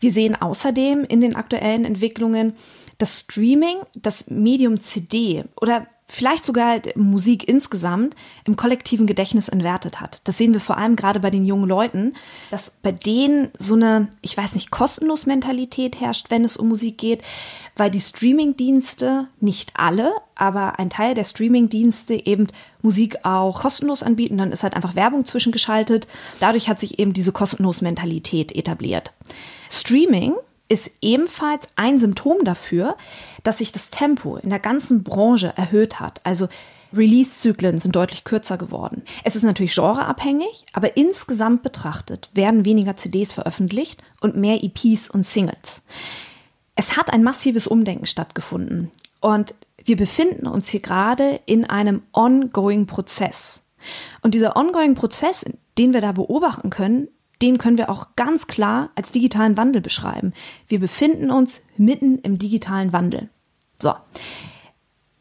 Wir 0.03 0.12
sehen 0.12 0.36
außerdem 0.36 1.05
in 1.05 1.22
den 1.22 1.38
aktuellen 1.38 1.86
Entwicklungen, 1.86 2.57
dass 2.98 3.22
Streaming, 3.22 3.77
das 3.95 4.29
Medium 4.29 4.81
CD 4.81 5.45
oder 5.62 5.88
vielleicht 6.13 6.46
sogar 6.46 6.79
Musik 6.96 7.48
insgesamt 7.48 8.15
im 8.46 8.55
kollektiven 8.55 9.08
Gedächtnis 9.08 9.50
entwertet 9.50 10.00
hat. 10.00 10.22
Das 10.25 10.38
sehen 10.38 10.53
wir 10.53 10.62
vor 10.62 10.77
allem 10.77 10.96
gerade 10.96 11.20
bei 11.20 11.32
den 11.32 11.43
jungen 11.43 11.67
Leuten, 11.67 12.13
dass 12.51 12.72
bei 12.84 12.91
denen 12.91 13.50
so 13.58 13.74
eine, 13.74 14.10
ich 14.22 14.38
weiß 14.38 14.53
nicht, 14.53 14.70
kostenlos 14.70 15.25
Mentalität 15.25 16.00
herrscht, 16.00 16.27
wenn 16.29 16.43
es 16.43 16.55
um 16.55 16.70
Musik 16.70 17.00
geht, 17.00 17.24
weil 17.75 17.89
die 17.89 18.00
Streaming-Dienste, 18.00 19.27
nicht 19.39 19.72
alle, 19.74 20.12
aber 20.36 20.77
ein 20.77 20.91
Teil 20.91 21.15
der 21.15 21.24
Streaming-Dienste 21.24 22.13
eben 22.13 22.48
Musik 22.84 23.25
auch 23.25 23.62
kostenlos 23.62 24.03
anbieten. 24.03 24.38
Dann 24.38 24.51
ist 24.51 24.62
halt 24.62 24.75
einfach 24.75 24.93
Werbung 24.93 25.25
zwischengeschaltet. 25.25 26.08
Dadurch 26.39 26.70
hat 26.70 26.79
sich 26.79 27.00
eben 27.00 27.13
diese 27.13 27.32
kostenlos 27.32 27.82
Mentalität 27.82 28.55
etabliert. 28.55 29.13
Streaming 29.67 30.36
ist 30.74 30.92
ebenfalls 31.01 31.68
ein 31.75 32.00
Symptom 32.00 32.44
dafür, 32.44 32.98
dass 33.44 33.60
sich 33.60 33.72
das 33.72 33.92
Tempo 33.92 34.38
in 34.38 34.50
der 34.50 34.60
ganzen 34.60 35.03
Branche 35.03 35.53
erhöht 35.56 36.00
hat. 36.00 36.20
Also 36.24 36.50
Release-Zyklen 36.96 37.77
sind 37.77 37.96
deutlich 37.96 38.24
kürzer 38.24 38.58
geworden. 38.58 39.03
Es 39.24 39.36
ist 39.36 39.44
natürlich 39.44 39.75
genreabhängig, 39.75 40.65
aber 40.74 40.98
insgesamt 40.98 41.63
betrachtet 41.63 42.30
werden 42.34 42.65
weniger 42.65 42.98
CDs 42.98 43.34
veröffentlicht 43.34 44.03
und 44.20 44.36
mehr 44.36 44.63
EPs 44.63 45.10
und 45.10 45.25
Singles. 45.25 45.84
Es 46.75 46.98
hat 46.98 47.13
ein 47.13 47.24
massives 47.24 47.68
Umdenken 47.68 48.08
stattgefunden 48.08 48.92
und 49.22 49.53
wir 49.86 49.96
befinden 49.96 50.48
uns 50.48 50.70
hier 50.70 50.80
gerade 50.80 51.39
in 51.46 51.65
einem 51.65 52.01
ongoing 52.13 52.88
Prozess. 52.88 53.62
Und 54.22 54.34
dieser 54.34 54.56
ongoing 54.56 54.96
Prozess, 54.96 55.46
den 55.77 55.94
wir 55.94 56.01
da 56.01 56.13
beobachten 56.13 56.70
können, 56.70 57.10
den 57.42 57.58
können 57.58 57.78
wir 57.78 57.90
auch 57.90 58.16
ganz 58.16 58.48
klar 58.48 58.92
als 58.96 59.12
digitalen 59.12 59.58
Wandel 59.58 59.82
beschreiben. 59.82 60.34
Wir 60.68 60.80
befinden 60.80 61.32
uns 61.32 61.62
mitten 61.78 62.20
im 62.20 62.40
digitalen 62.40 62.94
Wandel. 62.94 63.30
So. 63.80 63.94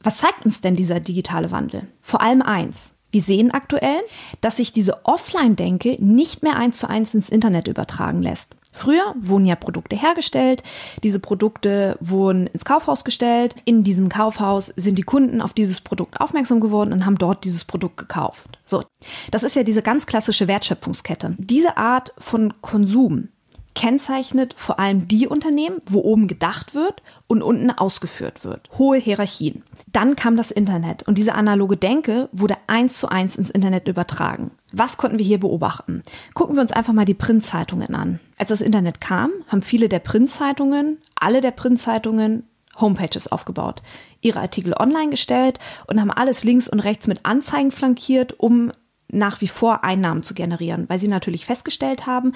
Was 0.00 0.19
zeigt 0.19 0.45
uns 0.45 0.61
denn 0.61 0.76
dieser 0.76 1.00
digitale 1.00 1.50
Wandel? 1.50 1.87
Vor 2.00 2.21
allem 2.21 2.42
eins. 2.42 2.95
Wir 3.12 3.21
sehen 3.21 3.52
aktuell, 3.52 4.00
dass 4.40 4.57
sich 4.57 4.73
diese 4.73 5.04
Offline-Denke 5.04 5.99
nicht 6.00 6.42
mehr 6.42 6.57
eins 6.57 6.78
zu 6.78 6.88
eins 6.88 7.14
ins 7.14 7.28
Internet 7.28 7.69
übertragen 7.69 8.23
lässt. 8.23 8.57
Früher 8.75 9.14
wurden 9.19 9.45
ja 9.45 9.54
Produkte 9.54 9.97
hergestellt, 9.97 10.62
diese 11.02 11.21
Produkte 11.21 11.99
wurden 12.00 12.47
ins 12.47 12.64
Kaufhaus 12.64 13.04
gestellt. 13.04 13.54
In 13.66 13.85
diesem 13.85 14.09
Kaufhaus 14.09 14.73
sind 14.76 14.97
die 14.97 15.02
Kunden 15.02 15.42
auf 15.42 15.52
dieses 15.52 15.83
Produkt 15.83 16.19
aufmerksam 16.23 16.59
geworden 16.59 16.95
und 16.95 17.04
haben 17.04 17.19
dort 17.19 17.45
dieses 17.45 17.66
Produkt 17.66 17.99
gekauft. 17.99 18.59
So, 18.64 18.83
das 19.31 19.42
ist 19.42 19.57
ja 19.57 19.62
diese 19.62 19.83
ganz 19.83 20.07
klassische 20.07 20.49
Wertschöpfungskette. 20.49 21.35
Diese 21.37 21.76
Art 21.76 22.14
von 22.16 22.54
Konsum 22.62 23.28
kennzeichnet 23.74 24.54
vor 24.56 24.78
allem 24.78 25.08
die 25.08 25.26
Unternehmen, 25.26 25.80
wo 25.86 26.00
oben 26.00 26.28
gedacht 26.28 26.74
wird 26.74 27.02
und 27.26 27.42
unten 27.42 27.70
ausgeführt 27.70 28.44
wird. 28.44 28.68
Hohe 28.78 28.98
Hierarchien. 28.98 29.62
Dann 29.90 30.16
kam 30.16 30.36
das 30.36 30.50
Internet 30.50 31.02
und 31.04 31.18
diese 31.18 31.34
analoge 31.34 31.76
Denke 31.76 32.28
wurde 32.32 32.56
eins 32.66 32.98
zu 32.98 33.08
eins 33.08 33.36
ins 33.36 33.50
Internet 33.50 33.88
übertragen. 33.88 34.50
Was 34.72 34.96
konnten 34.96 35.18
wir 35.18 35.26
hier 35.26 35.40
beobachten? 35.40 36.02
Gucken 36.34 36.56
wir 36.56 36.62
uns 36.62 36.72
einfach 36.72 36.92
mal 36.92 37.04
die 37.04 37.14
Printzeitungen 37.14 37.94
an. 37.94 38.20
Als 38.38 38.48
das 38.48 38.60
Internet 38.60 39.00
kam, 39.00 39.30
haben 39.48 39.62
viele 39.62 39.88
der 39.88 40.00
Printzeitungen, 40.00 40.98
alle 41.14 41.40
der 41.40 41.50
Printzeitungen 41.50 42.44
Homepages 42.80 43.30
aufgebaut, 43.30 43.82
ihre 44.20 44.40
Artikel 44.40 44.74
online 44.74 45.10
gestellt 45.10 45.58
und 45.86 46.00
haben 46.00 46.10
alles 46.10 46.44
links 46.44 46.68
und 46.68 46.80
rechts 46.80 47.06
mit 47.06 47.24
Anzeigen 47.24 47.70
flankiert, 47.70 48.38
um 48.38 48.72
nach 49.12 49.40
wie 49.40 49.49
vor 49.49 49.85
Einnahmen 49.85 50.23
zu 50.23 50.35
generieren, 50.35 50.88
weil 50.88 50.99
sie 50.99 51.09
natürlich 51.09 51.47
festgestellt 51.47 52.07
haben, 52.07 52.33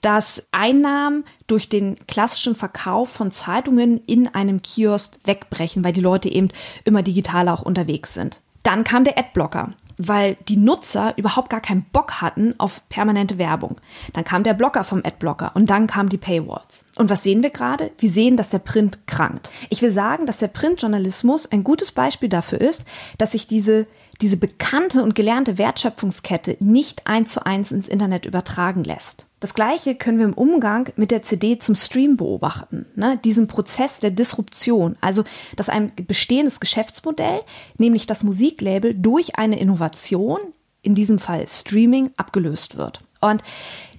dass 0.00 0.48
Einnahmen 0.50 1.24
durch 1.46 1.68
den 1.68 1.96
klassischen 2.06 2.54
Verkauf 2.54 3.10
von 3.10 3.30
Zeitungen 3.30 4.00
in 4.06 4.28
einem 4.28 4.62
Kiosk 4.62 5.18
wegbrechen, 5.24 5.84
weil 5.84 5.92
die 5.92 6.00
Leute 6.00 6.28
eben 6.28 6.48
immer 6.84 7.02
digital 7.02 7.48
auch 7.48 7.62
unterwegs 7.62 8.14
sind. 8.14 8.40
Dann 8.62 8.82
kam 8.82 9.04
der 9.04 9.18
Adblocker 9.18 9.74
weil 9.96 10.36
die 10.48 10.56
Nutzer 10.56 11.16
überhaupt 11.16 11.50
gar 11.50 11.60
keinen 11.60 11.84
Bock 11.92 12.20
hatten 12.20 12.54
auf 12.58 12.86
permanente 12.88 13.38
Werbung. 13.38 13.80
Dann 14.12 14.24
kam 14.24 14.42
der 14.42 14.54
Blocker 14.54 14.84
vom 14.84 15.02
Adblocker 15.04 15.52
und 15.54 15.70
dann 15.70 15.86
kamen 15.86 16.08
die 16.08 16.18
Paywalls. 16.18 16.84
Und 16.96 17.10
was 17.10 17.22
sehen 17.22 17.42
wir 17.42 17.50
gerade? 17.50 17.92
Wir 17.98 18.10
sehen, 18.10 18.36
dass 18.36 18.48
der 18.48 18.58
Print 18.58 19.06
krankt. 19.06 19.50
Ich 19.70 19.82
will 19.82 19.90
sagen, 19.90 20.26
dass 20.26 20.38
der 20.38 20.48
Printjournalismus 20.48 21.50
ein 21.50 21.64
gutes 21.64 21.92
Beispiel 21.92 22.28
dafür 22.28 22.60
ist, 22.60 22.86
dass 23.18 23.32
sich 23.32 23.46
diese 23.46 23.86
diese 24.20 24.36
bekannte 24.36 25.02
und 25.02 25.14
gelernte 25.14 25.58
Wertschöpfungskette 25.58 26.56
nicht 26.60 27.06
eins 27.06 27.32
zu 27.32 27.44
eins 27.44 27.72
ins 27.72 27.88
Internet 27.88 28.26
übertragen 28.26 28.84
lässt. 28.84 29.26
Das 29.40 29.54
Gleiche 29.54 29.94
können 29.94 30.18
wir 30.18 30.24
im 30.24 30.32
Umgang 30.32 30.90
mit 30.96 31.10
der 31.10 31.22
CD 31.22 31.58
zum 31.58 31.74
Stream 31.74 32.16
beobachten. 32.16 32.86
Ne? 32.94 33.18
Diesen 33.24 33.46
Prozess 33.46 34.00
der 34.00 34.10
Disruption, 34.10 34.96
also 35.00 35.24
dass 35.56 35.68
ein 35.68 35.92
bestehendes 36.06 36.60
Geschäftsmodell, 36.60 37.42
nämlich 37.76 38.06
das 38.06 38.22
Musiklabel, 38.22 38.94
durch 38.94 39.36
eine 39.38 39.58
Innovation, 39.58 40.38
in 40.80 40.94
diesem 40.94 41.18
Fall 41.18 41.46
Streaming, 41.46 42.10
abgelöst 42.16 42.76
wird. 42.76 43.00
Und 43.30 43.42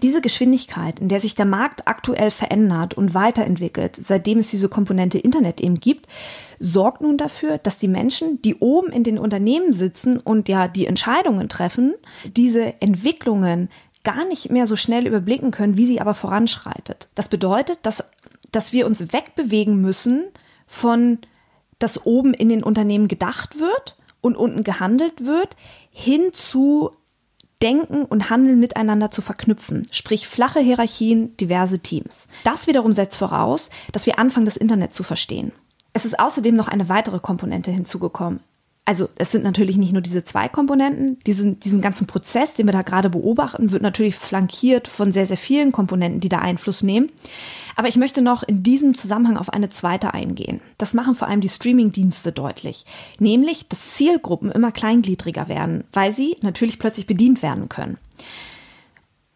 diese 0.03 0.21
Geschwindigkeit, 0.21 0.99
in 0.99 1.07
der 1.07 1.19
sich 1.19 1.35
der 1.35 1.45
Markt 1.45 1.87
aktuell 1.87 2.31
verändert 2.31 2.93
und 2.93 3.13
weiterentwickelt, 3.13 3.95
seitdem 3.99 4.39
es 4.39 4.51
diese 4.51 4.69
Komponente 4.69 5.17
Internet 5.17 5.61
eben 5.61 5.79
gibt, 5.79 6.07
sorgt 6.59 7.01
nun 7.01 7.17
dafür, 7.17 7.57
dass 7.57 7.79
die 7.79 7.87
Menschen, 7.87 8.41
die 8.41 8.55
oben 8.55 8.91
in 8.91 9.03
den 9.03 9.17
Unternehmen 9.17 9.73
sitzen 9.73 10.19
und 10.19 10.49
ja 10.49 10.67
die 10.67 10.85
Entscheidungen 10.85 11.49
treffen, 11.49 11.95
diese 12.35 12.81
Entwicklungen 12.81 13.69
gar 14.03 14.25
nicht 14.25 14.51
mehr 14.51 14.67
so 14.67 14.75
schnell 14.75 15.07
überblicken 15.07 15.51
können, 15.51 15.77
wie 15.77 15.85
sie 15.85 15.99
aber 15.99 16.13
voranschreitet. 16.13 17.09
Das 17.15 17.27
bedeutet, 17.27 17.79
dass, 17.83 18.03
dass 18.51 18.71
wir 18.71 18.85
uns 18.85 19.11
wegbewegen 19.11 19.81
müssen 19.81 20.25
von, 20.67 21.19
dass 21.79 22.05
oben 22.05 22.33
in 22.33 22.49
den 22.49 22.63
Unternehmen 22.63 23.07
gedacht 23.07 23.59
wird 23.59 23.97
und 24.21 24.37
unten 24.37 24.63
gehandelt 24.63 25.25
wird, 25.25 25.57
hin 25.89 26.29
zu 26.31 26.91
Denken 27.61 28.03
und 28.03 28.29
Handeln 28.29 28.59
miteinander 28.59 29.11
zu 29.11 29.21
verknüpfen, 29.21 29.87
sprich 29.91 30.27
flache 30.27 30.59
Hierarchien, 30.59 31.35
diverse 31.37 31.79
Teams. 31.79 32.27
Das 32.43 32.67
wiederum 32.67 32.91
setzt 32.93 33.17
voraus, 33.17 33.69
dass 33.91 34.05
wir 34.05 34.19
anfangen, 34.19 34.45
das 34.45 34.57
Internet 34.57 34.93
zu 34.93 35.03
verstehen. 35.03 35.51
Es 35.93 36.03
ist 36.03 36.19
außerdem 36.19 36.55
noch 36.55 36.67
eine 36.67 36.89
weitere 36.89 37.19
Komponente 37.19 37.71
hinzugekommen. 37.71 38.41
Also 38.87 39.09
es 39.15 39.31
sind 39.31 39.43
natürlich 39.43 39.77
nicht 39.77 39.93
nur 39.93 40.03
diese 40.03 40.23
zwei 40.23 40.47
Komponenten, 40.47 41.17
diesen, 41.25 41.59
diesen 41.59 41.81
ganzen 41.81 42.05
Prozess, 42.05 42.53
den 42.53 42.67
wir 42.67 42.71
da 42.71 42.83
gerade 42.83 43.09
beobachten, 43.09 43.71
wird 43.71 43.81
natürlich 43.81 44.15
flankiert 44.15 44.87
von 44.87 45.11
sehr, 45.11 45.25
sehr 45.25 45.37
vielen 45.37 45.71
Komponenten, 45.71 46.19
die 46.19 46.29
da 46.29 46.37
Einfluss 46.37 46.83
nehmen. 46.83 47.09
Aber 47.75 47.87
ich 47.87 47.95
möchte 47.95 48.21
noch 48.21 48.43
in 48.43 48.61
diesem 48.61 48.93
Zusammenhang 48.93 49.37
auf 49.37 49.49
eine 49.49 49.69
zweite 49.69 50.13
eingehen. 50.13 50.61
Das 50.77 50.93
machen 50.93 51.15
vor 51.15 51.27
allem 51.27 51.41
die 51.41 51.49
Streaming-Dienste 51.49 52.31
deutlich. 52.31 52.85
Nämlich, 53.17 53.67
dass 53.67 53.95
Zielgruppen 53.95 54.51
immer 54.51 54.71
kleingliedriger 54.71 55.49
werden, 55.49 55.83
weil 55.91 56.11
sie 56.11 56.37
natürlich 56.41 56.77
plötzlich 56.77 57.07
bedient 57.07 57.41
werden 57.41 57.69
können. 57.69 57.97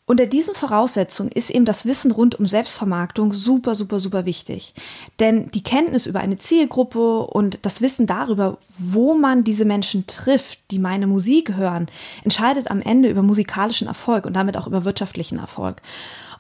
Unter 0.10 0.26
diesen 0.26 0.56
Voraussetzungen 0.56 1.32
ist 1.32 1.52
eben 1.52 1.66
das 1.66 1.86
Wissen 1.86 2.10
rund 2.10 2.34
um 2.40 2.48
Selbstvermarktung 2.48 3.32
super, 3.32 3.76
super, 3.76 4.00
super 4.00 4.26
wichtig. 4.26 4.74
Denn 5.20 5.50
die 5.50 5.62
Kenntnis 5.62 6.08
über 6.08 6.20
eine 6.20 6.40
Zielgruppe 6.40 7.28
und 7.28 7.60
das 7.62 7.80
Wissen 7.80 8.08
darüber, 8.08 8.58
wo 8.80 9.14
man 9.14 9.44
diese 9.44 9.66
Menschen 9.66 10.08
trifft, 10.08 10.58
die 10.72 10.80
meine 10.80 11.06
Musik 11.06 11.56
hören, 11.56 11.86
entscheidet 12.24 12.72
am 12.72 12.82
Ende 12.82 13.08
über 13.08 13.22
musikalischen 13.22 13.88
Erfolg 13.88 14.26
und 14.26 14.34
damit 14.34 14.58
auch 14.58 14.66
über 14.66 14.84
wirtschaftlichen 14.84 15.38
Erfolg. 15.38 15.80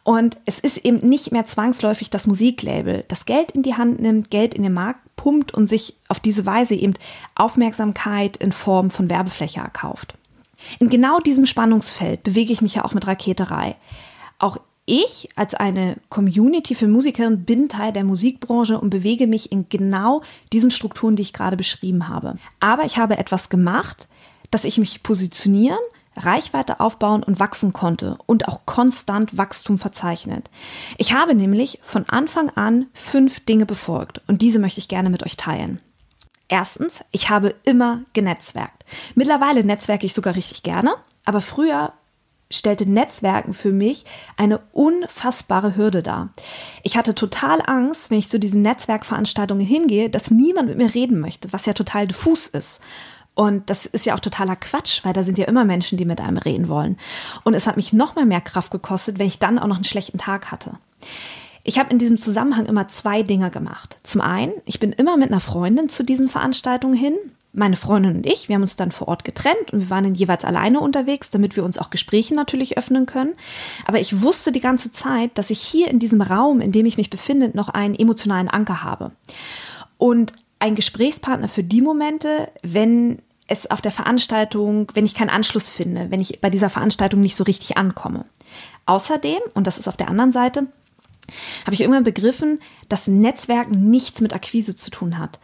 Und 0.01 0.37
es 0.45 0.59
ist 0.59 0.83
eben 0.83 1.07
nicht 1.07 1.31
mehr 1.31 1.45
zwangsläufig 1.45 2.09
das 2.09 2.25
Musiklabel, 2.25 3.05
das 3.07 3.25
Geld 3.25 3.51
in 3.51 3.61
die 3.61 3.75
Hand 3.75 3.99
nimmt, 3.99 4.31
Geld 4.31 4.55
in 4.55 4.63
den 4.63 4.73
Markt 4.73 5.01
pumpt 5.15 5.53
und 5.53 5.67
sich 5.67 5.95
auf 6.07 6.19
diese 6.19 6.47
Weise 6.47 6.73
eben 6.73 6.95
Aufmerksamkeit 7.35 8.35
in 8.37 8.51
Form 8.51 8.89
von 8.89 9.11
Werbefläche 9.11 9.59
erkauft. 9.59 10.15
In 10.79 10.89
genau 10.89 11.19
diesem 11.19 11.45
Spannungsfeld 11.45 12.23
bewege 12.23 12.53
ich 12.53 12.61
mich 12.61 12.75
ja 12.75 12.85
auch 12.85 12.93
mit 12.93 13.07
Raketerei. 13.07 13.75
Auch 14.39 14.57
ich 14.85 15.29
als 15.35 15.53
eine 15.53 15.97
Community 16.09 16.73
für 16.73 16.87
Musikerinnen 16.87 17.45
bin 17.45 17.69
Teil 17.69 17.93
der 17.93 18.03
Musikbranche 18.03 18.79
und 18.79 18.89
bewege 18.89 19.27
mich 19.27 19.51
in 19.51 19.69
genau 19.69 20.23
diesen 20.51 20.71
Strukturen, 20.71 21.15
die 21.15 21.21
ich 21.21 21.33
gerade 21.33 21.57
beschrieben 21.57 22.07
habe. 22.07 22.37
Aber 22.59 22.85
ich 22.85 22.97
habe 22.97 23.17
etwas 23.17 23.49
gemacht, 23.49 24.07
dass 24.49 24.65
ich 24.65 24.79
mich 24.79 25.03
positionieren, 25.03 25.77
Reichweite 26.15 26.79
aufbauen 26.79 27.23
und 27.23 27.39
wachsen 27.39 27.71
konnte 27.71 28.17
und 28.25 28.47
auch 28.47 28.65
konstant 28.65 29.37
Wachstum 29.37 29.77
verzeichnet. 29.77 30.49
Ich 30.97 31.13
habe 31.13 31.35
nämlich 31.35 31.79
von 31.83 32.09
Anfang 32.09 32.49
an 32.49 32.87
fünf 32.93 33.45
Dinge 33.45 33.65
befolgt 33.65 34.21
und 34.27 34.41
diese 34.41 34.59
möchte 34.59 34.79
ich 34.79 34.87
gerne 34.87 35.09
mit 35.09 35.23
euch 35.23 35.37
teilen. 35.37 35.79
Erstens, 36.49 37.03
ich 37.11 37.29
habe 37.29 37.55
immer 37.63 38.01
genetzwerkt. 38.13 38.83
Mittlerweile 39.15 39.63
netzwerke 39.63 40.05
ich 40.05 40.13
sogar 40.13 40.35
richtig 40.35 40.63
gerne, 40.63 40.95
aber 41.23 41.41
früher 41.41 41.93
stellte 42.51 42.89
Netzwerken 42.89 43.53
für 43.53 43.71
mich 43.71 44.05
eine 44.35 44.59
unfassbare 44.71 45.75
Hürde 45.75 46.01
dar. 46.01 46.29
Ich 46.81 46.97
hatte 46.97 47.13
total 47.13 47.61
Angst, 47.65 48.09
wenn 48.09 48.17
ich 48.17 48.29
zu 48.29 48.39
diesen 48.39 48.63
Netzwerkveranstaltungen 48.63 49.65
hingehe, 49.65 50.09
dass 50.09 50.31
niemand 50.31 50.69
mit 50.69 50.77
mir 50.77 50.95
reden 50.95 51.19
möchte, 51.19 51.53
was 51.53 51.67
ja 51.67 51.73
total 51.73 52.07
diffus 52.07 52.47
ist. 52.47 52.81
Und 53.35 53.69
das 53.69 53.85
ist 53.85 54.07
ja 54.07 54.15
auch 54.15 54.19
totaler 54.19 54.55
Quatsch, 54.55 55.05
weil 55.05 55.13
da 55.13 55.23
sind 55.23 55.37
ja 55.37 55.45
immer 55.45 55.63
Menschen, 55.63 55.97
die 55.97 56.05
mit 56.05 56.19
einem 56.19 56.37
reden 56.37 56.67
wollen. 56.67 56.97
Und 57.43 57.53
es 57.53 57.67
hat 57.67 57.77
mich 57.77 57.93
noch 57.93 58.15
mal 58.15 58.25
mehr 58.25 58.41
Kraft 58.41 58.71
gekostet, 58.71 59.19
wenn 59.19 59.27
ich 59.27 59.39
dann 59.39 59.59
auch 59.59 59.67
noch 59.67 59.75
einen 59.75 59.85
schlechten 59.85 60.17
Tag 60.17 60.51
hatte. 60.51 60.71
Ich 61.69 61.77
habe 61.77 61.91
in 61.91 61.99
diesem 61.99 62.17
Zusammenhang 62.17 62.65
immer 62.65 62.87
zwei 62.87 63.21
Dinge 63.21 63.51
gemacht. 63.51 63.99
Zum 64.01 64.21
einen, 64.21 64.53
ich 64.65 64.79
bin 64.79 64.91
immer 64.91 65.17
mit 65.17 65.29
einer 65.29 65.39
Freundin 65.39 65.87
zu 65.87 66.01
diesen 66.01 66.27
Veranstaltungen 66.27 66.95
hin. 66.95 67.13
meine 67.53 67.75
Freundin 67.75 68.15
und 68.15 68.25
ich, 68.25 68.47
wir 68.47 68.55
haben 68.55 68.63
uns 68.63 68.75
dann 68.75 68.91
vor 68.91 69.07
Ort 69.07 69.23
getrennt 69.23 69.71
und 69.71 69.79
wir 69.81 69.89
waren 69.91 70.03
dann 70.03 70.15
jeweils 70.15 70.45
alleine 70.45 70.79
unterwegs, 70.79 71.29
damit 71.29 71.55
wir 71.55 71.63
uns 71.63 71.77
auch 71.77 71.91
Gesprächen 71.91 72.33
natürlich 72.33 72.79
öffnen 72.79 73.05
können. 73.05 73.35
Aber 73.85 73.99
ich 73.99 74.23
wusste 74.23 74.51
die 74.51 74.61
ganze 74.61 74.91
Zeit, 74.91 75.37
dass 75.37 75.51
ich 75.51 75.61
hier 75.61 75.89
in 75.89 75.99
diesem 75.99 76.23
Raum, 76.23 76.59
in 76.59 76.71
dem 76.71 76.87
ich 76.87 76.97
mich 76.97 77.11
befinde, 77.11 77.51
noch 77.53 77.69
einen 77.69 77.93
emotionalen 77.93 78.49
Anker 78.49 78.83
habe. 78.83 79.11
Und 79.99 80.33
ein 80.57 80.73
Gesprächspartner 80.73 81.49
für 81.49 81.63
die 81.63 81.81
Momente, 81.81 82.49
wenn 82.63 83.19
es 83.45 83.69
auf 83.69 83.81
der 83.81 83.91
Veranstaltung, 83.91 84.91
wenn 84.95 85.05
ich 85.05 85.13
keinen 85.13 85.29
Anschluss 85.29 85.69
finde, 85.69 86.09
wenn 86.09 86.19
ich 86.19 86.41
bei 86.41 86.49
dieser 86.49 86.69
Veranstaltung 86.69 87.21
nicht 87.21 87.35
so 87.35 87.43
richtig 87.43 87.77
ankomme. 87.77 88.25
Außerdem, 88.87 89.39
und 89.53 89.67
das 89.67 89.77
ist 89.77 89.87
auf 89.87 89.97
der 89.97 90.07
anderen 90.07 90.31
Seite, 90.31 90.65
habe 91.65 91.73
ich 91.73 91.81
irgendwann 91.81 92.03
begriffen, 92.03 92.59
dass 92.87 93.07
Netzwerken 93.07 93.89
nichts 93.89 94.21
mit 94.21 94.33
Akquise 94.33 94.75
zu 94.75 94.91
tun 94.91 95.17
hat. 95.17 95.39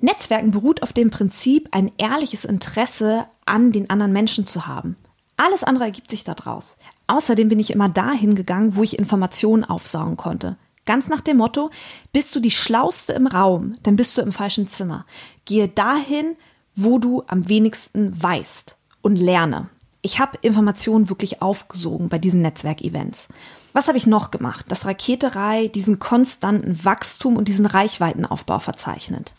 Netzwerken 0.00 0.50
beruht 0.50 0.82
auf 0.82 0.92
dem 0.92 1.10
Prinzip, 1.10 1.68
ein 1.72 1.90
ehrliches 1.96 2.44
Interesse 2.44 3.26
an 3.44 3.72
den 3.72 3.88
anderen 3.90 4.12
Menschen 4.12 4.46
zu 4.46 4.66
haben. 4.66 4.96
Alles 5.36 5.64
andere 5.64 5.84
ergibt 5.84 6.10
sich 6.10 6.24
daraus. 6.24 6.78
Außerdem 7.06 7.48
bin 7.48 7.58
ich 7.58 7.70
immer 7.70 7.88
dahin 7.88 8.34
gegangen, 8.34 8.76
wo 8.76 8.82
ich 8.82 8.98
Informationen 8.98 9.64
aufsaugen 9.64 10.16
konnte. 10.16 10.56
Ganz 10.86 11.08
nach 11.08 11.20
dem 11.20 11.38
Motto, 11.38 11.70
bist 12.12 12.34
du 12.34 12.40
die 12.40 12.50
Schlauste 12.50 13.12
im 13.12 13.26
Raum, 13.26 13.76
dann 13.82 13.96
bist 13.96 14.16
du 14.16 14.22
im 14.22 14.32
falschen 14.32 14.68
Zimmer. 14.68 15.04
Gehe 15.44 15.68
dahin, 15.68 16.36
wo 16.74 16.98
du 16.98 17.22
am 17.26 17.48
wenigsten 17.48 18.22
weißt 18.22 18.76
und 19.02 19.16
lerne. 19.16 19.68
Ich 20.02 20.20
habe 20.20 20.38
Informationen 20.42 21.08
wirklich 21.08 21.42
aufgesogen 21.42 22.08
bei 22.08 22.18
diesen 22.18 22.42
Netzwerkevents. 22.42 23.28
Was 23.72 23.88
habe 23.88 23.98
ich 23.98 24.06
noch 24.06 24.30
gemacht? 24.30 24.66
Das 24.68 24.86
Raketerei 24.86 25.68
diesen 25.68 25.98
konstanten 25.98 26.84
Wachstum 26.84 27.36
und 27.36 27.48
diesen 27.48 27.66
Reichweitenaufbau 27.66 28.58
verzeichnet. 28.58 29.34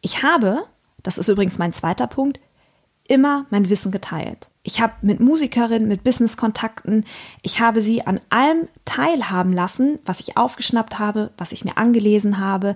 Ich 0.00 0.22
habe, 0.22 0.64
das 1.02 1.18
ist 1.18 1.28
übrigens 1.28 1.58
mein 1.58 1.72
zweiter 1.72 2.06
Punkt, 2.06 2.40
immer 3.06 3.46
mein 3.50 3.68
Wissen 3.68 3.92
geteilt. 3.92 4.48
Ich 4.62 4.80
habe 4.80 4.94
mit 5.02 5.20
Musikerinnen, 5.20 5.88
mit 5.88 6.04
Business-Kontakten, 6.04 7.04
ich 7.42 7.60
habe 7.60 7.80
sie 7.80 8.06
an 8.06 8.20
allem 8.30 8.68
teilhaben 8.84 9.52
lassen, 9.52 9.98
was 10.04 10.20
ich 10.20 10.36
aufgeschnappt 10.36 10.98
habe, 10.98 11.30
was 11.36 11.52
ich 11.52 11.64
mir 11.64 11.76
angelesen 11.76 12.38
habe, 12.38 12.74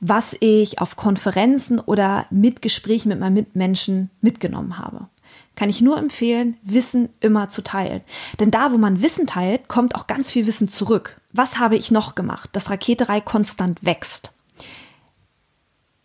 was 0.00 0.36
ich 0.40 0.80
auf 0.80 0.96
Konferenzen 0.96 1.80
oder 1.80 2.26
mit 2.30 2.62
Gesprächen 2.62 3.08
mit 3.08 3.20
meinen 3.20 3.34
Mitmenschen 3.34 4.10
mitgenommen 4.20 4.78
habe. 4.78 5.08
Kann 5.56 5.70
ich 5.70 5.80
nur 5.80 5.98
empfehlen, 5.98 6.56
Wissen 6.62 7.08
immer 7.20 7.48
zu 7.48 7.62
teilen. 7.62 8.02
Denn 8.38 8.50
da, 8.50 8.72
wo 8.72 8.78
man 8.78 9.02
Wissen 9.02 9.26
teilt, 9.26 9.68
kommt 9.68 9.94
auch 9.94 10.06
ganz 10.06 10.30
viel 10.30 10.46
Wissen 10.46 10.68
zurück. 10.68 11.20
Was 11.32 11.58
habe 11.58 11.76
ich 11.76 11.90
noch 11.90 12.14
gemacht? 12.14 12.50
Das 12.52 12.70
Raketerei 12.70 13.20
konstant 13.20 13.84
wächst. 13.84 14.35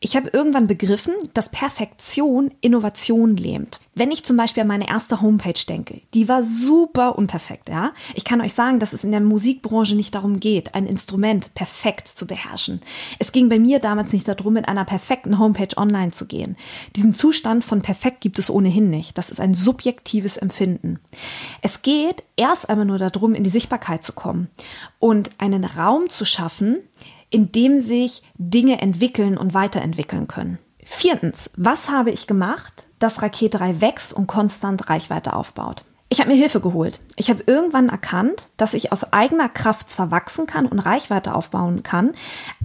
Ich 0.04 0.16
habe 0.16 0.30
irgendwann 0.30 0.66
begriffen, 0.66 1.14
dass 1.36 1.50
Perfektion 1.50 2.50
Innovation 2.60 3.38
lähmt. 3.38 3.80
Wenn 3.94 4.10
ich 4.10 4.26
zum 4.26 4.36
Beispiel 4.36 4.62
an 4.62 4.68
meine 4.68 4.90
erste 4.90 5.22
Homepage 5.22 5.54
denke, 5.70 6.02
die 6.16 6.28
war 6.28 6.42
super 6.42 7.20
unperfekt, 7.20 7.70
ja. 7.70 7.94
Ich 8.16 8.26
kann 8.26 8.42
euch 8.42 8.54
sagen, 8.54 8.80
dass 8.80 8.94
es 8.94 9.04
in 9.04 9.12
der 9.12 9.22
Musikbranche 9.22 9.96
nicht 9.96 10.16
darum 10.16 10.40
geht, 10.40 10.74
ein 10.74 10.88
Instrument 10.88 11.54
perfekt 11.54 12.08
zu 12.08 12.26
beherrschen. 12.26 12.82
Es 13.20 13.32
ging 13.32 13.48
bei 13.48 13.60
mir 13.60 13.78
damals 13.78 14.12
nicht 14.12 14.28
darum, 14.28 14.54
mit 14.54 14.68
einer 14.68 14.86
perfekten 14.86 15.38
Homepage 15.38 15.78
online 15.78 16.10
zu 16.10 16.26
gehen. 16.26 16.58
Diesen 16.96 17.14
Zustand 17.14 17.64
von 17.64 17.84
perfekt 17.84 18.22
gibt 18.22 18.40
es 18.40 18.50
ohnehin 18.50 18.90
nicht. 18.90 19.20
Das 19.20 19.30
ist 19.30 19.40
ein 19.40 19.54
subjektives 19.54 20.36
Empfinden. 20.36 21.00
Es 21.62 21.84
geht 21.84 22.24
erst 22.38 22.72
einmal 22.72 22.88
nur 22.88 22.98
darum, 22.98 23.36
in 23.36 23.44
die 23.44 23.52
Sichtbarkeit 23.52 24.02
zu 24.02 24.14
kommen 24.14 24.50
und 24.98 25.30
einen 25.38 25.64
Raum 25.64 26.10
zu 26.10 26.26
schaffen, 26.26 26.80
in 27.32 27.52
dem 27.52 27.80
sich 27.80 28.22
Dinge 28.38 28.80
entwickeln 28.82 29.38
und 29.38 29.56
weiterentwickeln 29.56 30.28
können. 30.28 30.60
Viertens, 30.84 31.50
was 31.56 31.90
habe 31.90 32.12
ich 32.12 32.28
gemacht, 32.28 32.86
dass 33.00 33.22
Raketerei 33.22 33.82
wächst 33.82 34.14
und 34.14 34.28
konstant 34.28 34.90
Reichweite 34.90 35.34
aufbaut? 35.34 35.84
Ich 36.14 36.20
habe 36.20 36.30
mir 36.30 36.36
Hilfe 36.36 36.60
geholt. 36.60 37.00
Ich 37.16 37.30
habe 37.30 37.44
irgendwann 37.48 37.88
erkannt, 37.88 38.48
dass 38.58 38.74
ich 38.74 38.92
aus 38.92 39.14
eigener 39.14 39.48
Kraft 39.48 39.90
zwar 39.90 40.12
wachsen 40.12 40.46
kann 40.46 40.66
und 40.66 40.80
Reichweite 40.80 41.34
aufbauen 41.34 41.84
kann, 41.84 42.12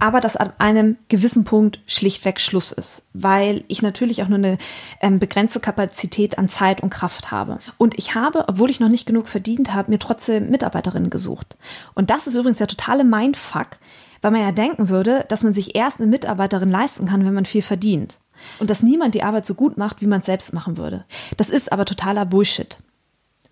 aber 0.01 0.19
dass 0.19 0.35
an 0.35 0.51
einem 0.57 0.97
gewissen 1.07 1.45
Punkt 1.45 1.79
schlichtweg 1.87 2.41
Schluss 2.41 2.73
ist, 2.73 3.03
weil 3.13 3.63
ich 3.69 3.81
natürlich 3.81 4.21
auch 4.21 4.27
nur 4.27 4.39
eine 4.39 4.57
ähm, 4.99 5.19
begrenzte 5.19 5.61
Kapazität 5.61 6.37
an 6.37 6.49
Zeit 6.49 6.83
und 6.83 6.89
Kraft 6.89 7.31
habe. 7.31 7.59
Und 7.77 7.97
ich 7.97 8.15
habe, 8.15 8.49
obwohl 8.49 8.69
ich 8.69 8.81
noch 8.81 8.89
nicht 8.89 9.05
genug 9.05 9.29
verdient 9.29 9.73
habe, 9.73 9.91
mir 9.91 9.99
trotzdem 9.99 10.49
Mitarbeiterinnen 10.49 11.09
gesucht. 11.09 11.55
Und 11.95 12.09
das 12.09 12.27
ist 12.27 12.35
übrigens 12.35 12.57
der 12.57 12.67
totale 12.67 13.05
Mindfuck, 13.05 13.77
weil 14.21 14.31
man 14.31 14.41
ja 14.41 14.51
denken 14.51 14.89
würde, 14.89 15.25
dass 15.29 15.43
man 15.43 15.53
sich 15.53 15.75
erst 15.75 15.99
eine 15.99 16.07
Mitarbeiterin 16.07 16.69
leisten 16.69 17.05
kann, 17.07 17.25
wenn 17.25 17.33
man 17.33 17.45
viel 17.45 17.61
verdient. 17.61 18.19
Und 18.59 18.69
dass 18.69 18.83
niemand 18.83 19.15
die 19.15 19.23
Arbeit 19.23 19.45
so 19.45 19.55
gut 19.55 19.77
macht, 19.77 20.01
wie 20.01 20.07
man 20.07 20.19
es 20.19 20.25
selbst 20.25 20.53
machen 20.53 20.77
würde. 20.77 21.05
Das 21.37 21.49
ist 21.49 21.71
aber 21.71 21.85
totaler 21.85 22.25
Bullshit. 22.25 22.77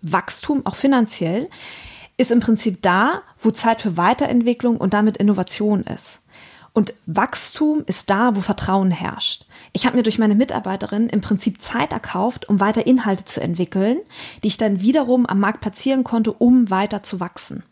Wachstum, 0.02 0.64
auch 0.64 0.76
finanziell, 0.76 1.48
ist 2.16 2.30
im 2.30 2.40
Prinzip 2.40 2.82
da, 2.82 3.22
wo 3.38 3.50
Zeit 3.50 3.80
für 3.80 3.96
Weiterentwicklung 3.96 4.76
und 4.76 4.94
damit 4.94 5.16
Innovation 5.16 5.82
ist. 5.82 6.22
Und 6.72 6.92
Wachstum 7.06 7.84
ist 7.86 8.10
da, 8.10 8.36
wo 8.36 8.42
Vertrauen 8.42 8.90
herrscht. 8.90 9.46
Ich 9.72 9.86
habe 9.86 9.96
mir 9.96 10.02
durch 10.02 10.18
meine 10.18 10.34
Mitarbeiterin 10.34 11.08
im 11.08 11.22
Prinzip 11.22 11.62
Zeit 11.62 11.92
erkauft, 11.92 12.48
um 12.48 12.60
weiter 12.60 12.86
Inhalte 12.86 13.24
zu 13.24 13.40
entwickeln, 13.40 13.98
die 14.44 14.48
ich 14.48 14.58
dann 14.58 14.82
wiederum 14.82 15.24
am 15.24 15.40
Markt 15.40 15.62
platzieren 15.62 16.04
konnte, 16.04 16.32
um 16.32 16.70
weiter 16.70 17.02
zu 17.02 17.18
wachsen 17.18 17.62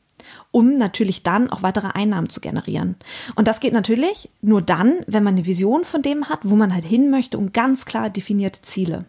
um 0.51 0.77
natürlich 0.77 1.23
dann 1.23 1.51
auch 1.51 1.63
weitere 1.63 1.89
Einnahmen 1.89 2.29
zu 2.29 2.41
generieren. 2.41 2.97
Und 3.35 3.49
das 3.49 3.61
geht 3.61 3.73
natürlich 3.73 4.31
nur 4.43 4.63
dann, 4.63 5.01
wenn 5.07 5.23
man 5.23 5.35
eine 5.35 5.47
Vision 5.47 5.85
von 5.85 6.03
dem 6.03 6.29
hat, 6.29 6.41
wo 6.43 6.57
man 6.57 6.73
halt 6.73 6.85
hin 6.85 7.11
möchte 7.11 7.39
und 7.39 7.55
ganz 7.55 7.87
klar 7.87 8.11
definierte 8.11 8.63
Ziele. 8.63 9.05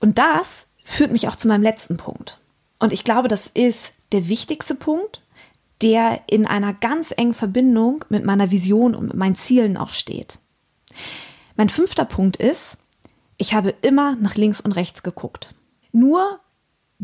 Und 0.00 0.18
das 0.18 0.68
führt 0.84 1.12
mich 1.12 1.28
auch 1.28 1.36
zu 1.36 1.48
meinem 1.48 1.62
letzten 1.62 1.96
Punkt. 1.96 2.38
Und 2.78 2.92
ich 2.92 3.04
glaube, 3.04 3.28
das 3.28 3.46
ist 3.46 3.94
der 4.12 4.28
wichtigste 4.28 4.74
Punkt, 4.74 5.22
der 5.82 6.20
in 6.26 6.46
einer 6.46 6.72
ganz 6.72 7.12
engen 7.16 7.34
Verbindung 7.34 8.04
mit 8.08 8.24
meiner 8.24 8.50
Vision 8.50 8.94
und 8.94 9.06
mit 9.06 9.16
meinen 9.16 9.34
Zielen 9.34 9.76
auch 9.76 9.92
steht. 9.92 10.38
Mein 11.56 11.68
fünfter 11.68 12.04
Punkt 12.04 12.36
ist, 12.36 12.78
ich 13.36 13.54
habe 13.54 13.74
immer 13.82 14.16
nach 14.16 14.36
links 14.36 14.60
und 14.60 14.72
rechts 14.72 15.02
geguckt. 15.02 15.54
Nur 15.92 16.40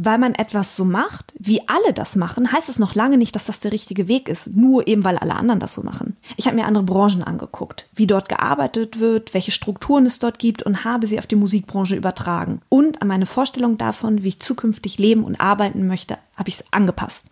weil 0.00 0.18
man 0.18 0.37
etwas 0.37 0.76
so 0.76 0.84
macht, 0.84 1.34
wie 1.40 1.68
alle 1.68 1.92
das 1.92 2.14
machen, 2.14 2.52
heißt 2.52 2.68
es 2.68 2.78
noch 2.78 2.94
lange 2.94 3.18
nicht, 3.18 3.34
dass 3.34 3.46
das 3.46 3.58
der 3.58 3.72
richtige 3.72 4.06
Weg 4.06 4.28
ist, 4.28 4.54
nur 4.56 4.87
eben 4.87 5.02
weil 5.02 5.18
alle 5.18 5.34
anderen 5.34 5.58
das 5.58 5.74
so 5.74 5.82
machen. 5.82 6.16
Ich 6.37 6.46
habe 6.46 6.54
mir 6.54 6.66
andere 6.66 6.84
Branchen 6.84 7.24
angeguckt, 7.24 7.84
wie 7.96 8.06
dort 8.06 8.28
gearbeitet 8.28 9.00
wird, 9.00 9.34
welche 9.34 9.50
Strukturen 9.50 10.06
es 10.06 10.20
dort 10.20 10.38
gibt 10.38 10.62
und 10.62 10.84
habe 10.84 11.08
sie 11.08 11.18
auf 11.18 11.26
die 11.26 11.34
Musikbranche 11.34 11.96
übertragen. 11.96 12.62
Und 12.68 13.02
an 13.02 13.08
meine 13.08 13.26
Vorstellung 13.26 13.76
davon, 13.76 14.22
wie 14.22 14.28
ich 14.28 14.38
zukünftig 14.38 14.98
leben 14.98 15.24
und 15.24 15.40
arbeiten 15.40 15.88
möchte, 15.88 16.16
habe 16.37 16.48
ich 16.48 16.61
es 16.61 16.64
angepasst. 16.72 17.24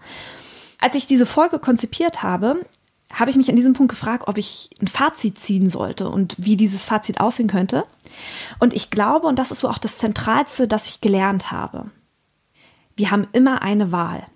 Als 0.81 0.97
ich 0.97 1.07
diese 1.07 1.25
Folge 1.25 1.61
konzipiert 1.61 2.25
habe, 2.25 2.67
habe 3.13 3.31
ich 3.31 3.37
mich 3.37 3.49
an 3.49 3.55
diesem 3.55 3.75
Punkt 3.75 3.91
gefragt, 3.91 4.25
ob 4.27 4.39
ich 4.39 4.71
ein 4.83 4.89
Fazit 4.89 5.39
ziehen 5.39 5.71
sollte 5.71 6.09
und 6.09 6.35
wie 6.37 6.57
dieses 6.57 6.85
Fazit 6.85 7.21
aussehen 7.21 7.47
könnte. 7.47 7.85
Und 8.59 8.75
ich 8.75 8.91
glaube, 8.91 9.29
und 9.29 9.39
das 9.39 9.53
ist 9.53 9.61
so 9.61 9.69
auch 9.69 9.79
das 9.79 9.99
Zentralste, 9.99 10.67
das 10.67 10.89
ich 10.89 11.01
gelernt 11.01 11.53
habe. 11.53 11.93
Wir 12.97 13.11
haben 13.11 13.29
immer 13.33 13.61
eine 13.61 13.93
Wahl. 13.93 14.27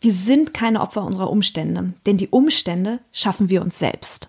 Wir 0.00 0.12
sind 0.12 0.52
keine 0.52 0.82
Opfer 0.82 1.02
unserer 1.02 1.30
Umstände, 1.30 1.94
denn 2.04 2.18
die 2.18 2.28
Umstände 2.28 3.00
schaffen 3.10 3.48
wir 3.48 3.62
uns 3.62 3.78
selbst. 3.78 4.28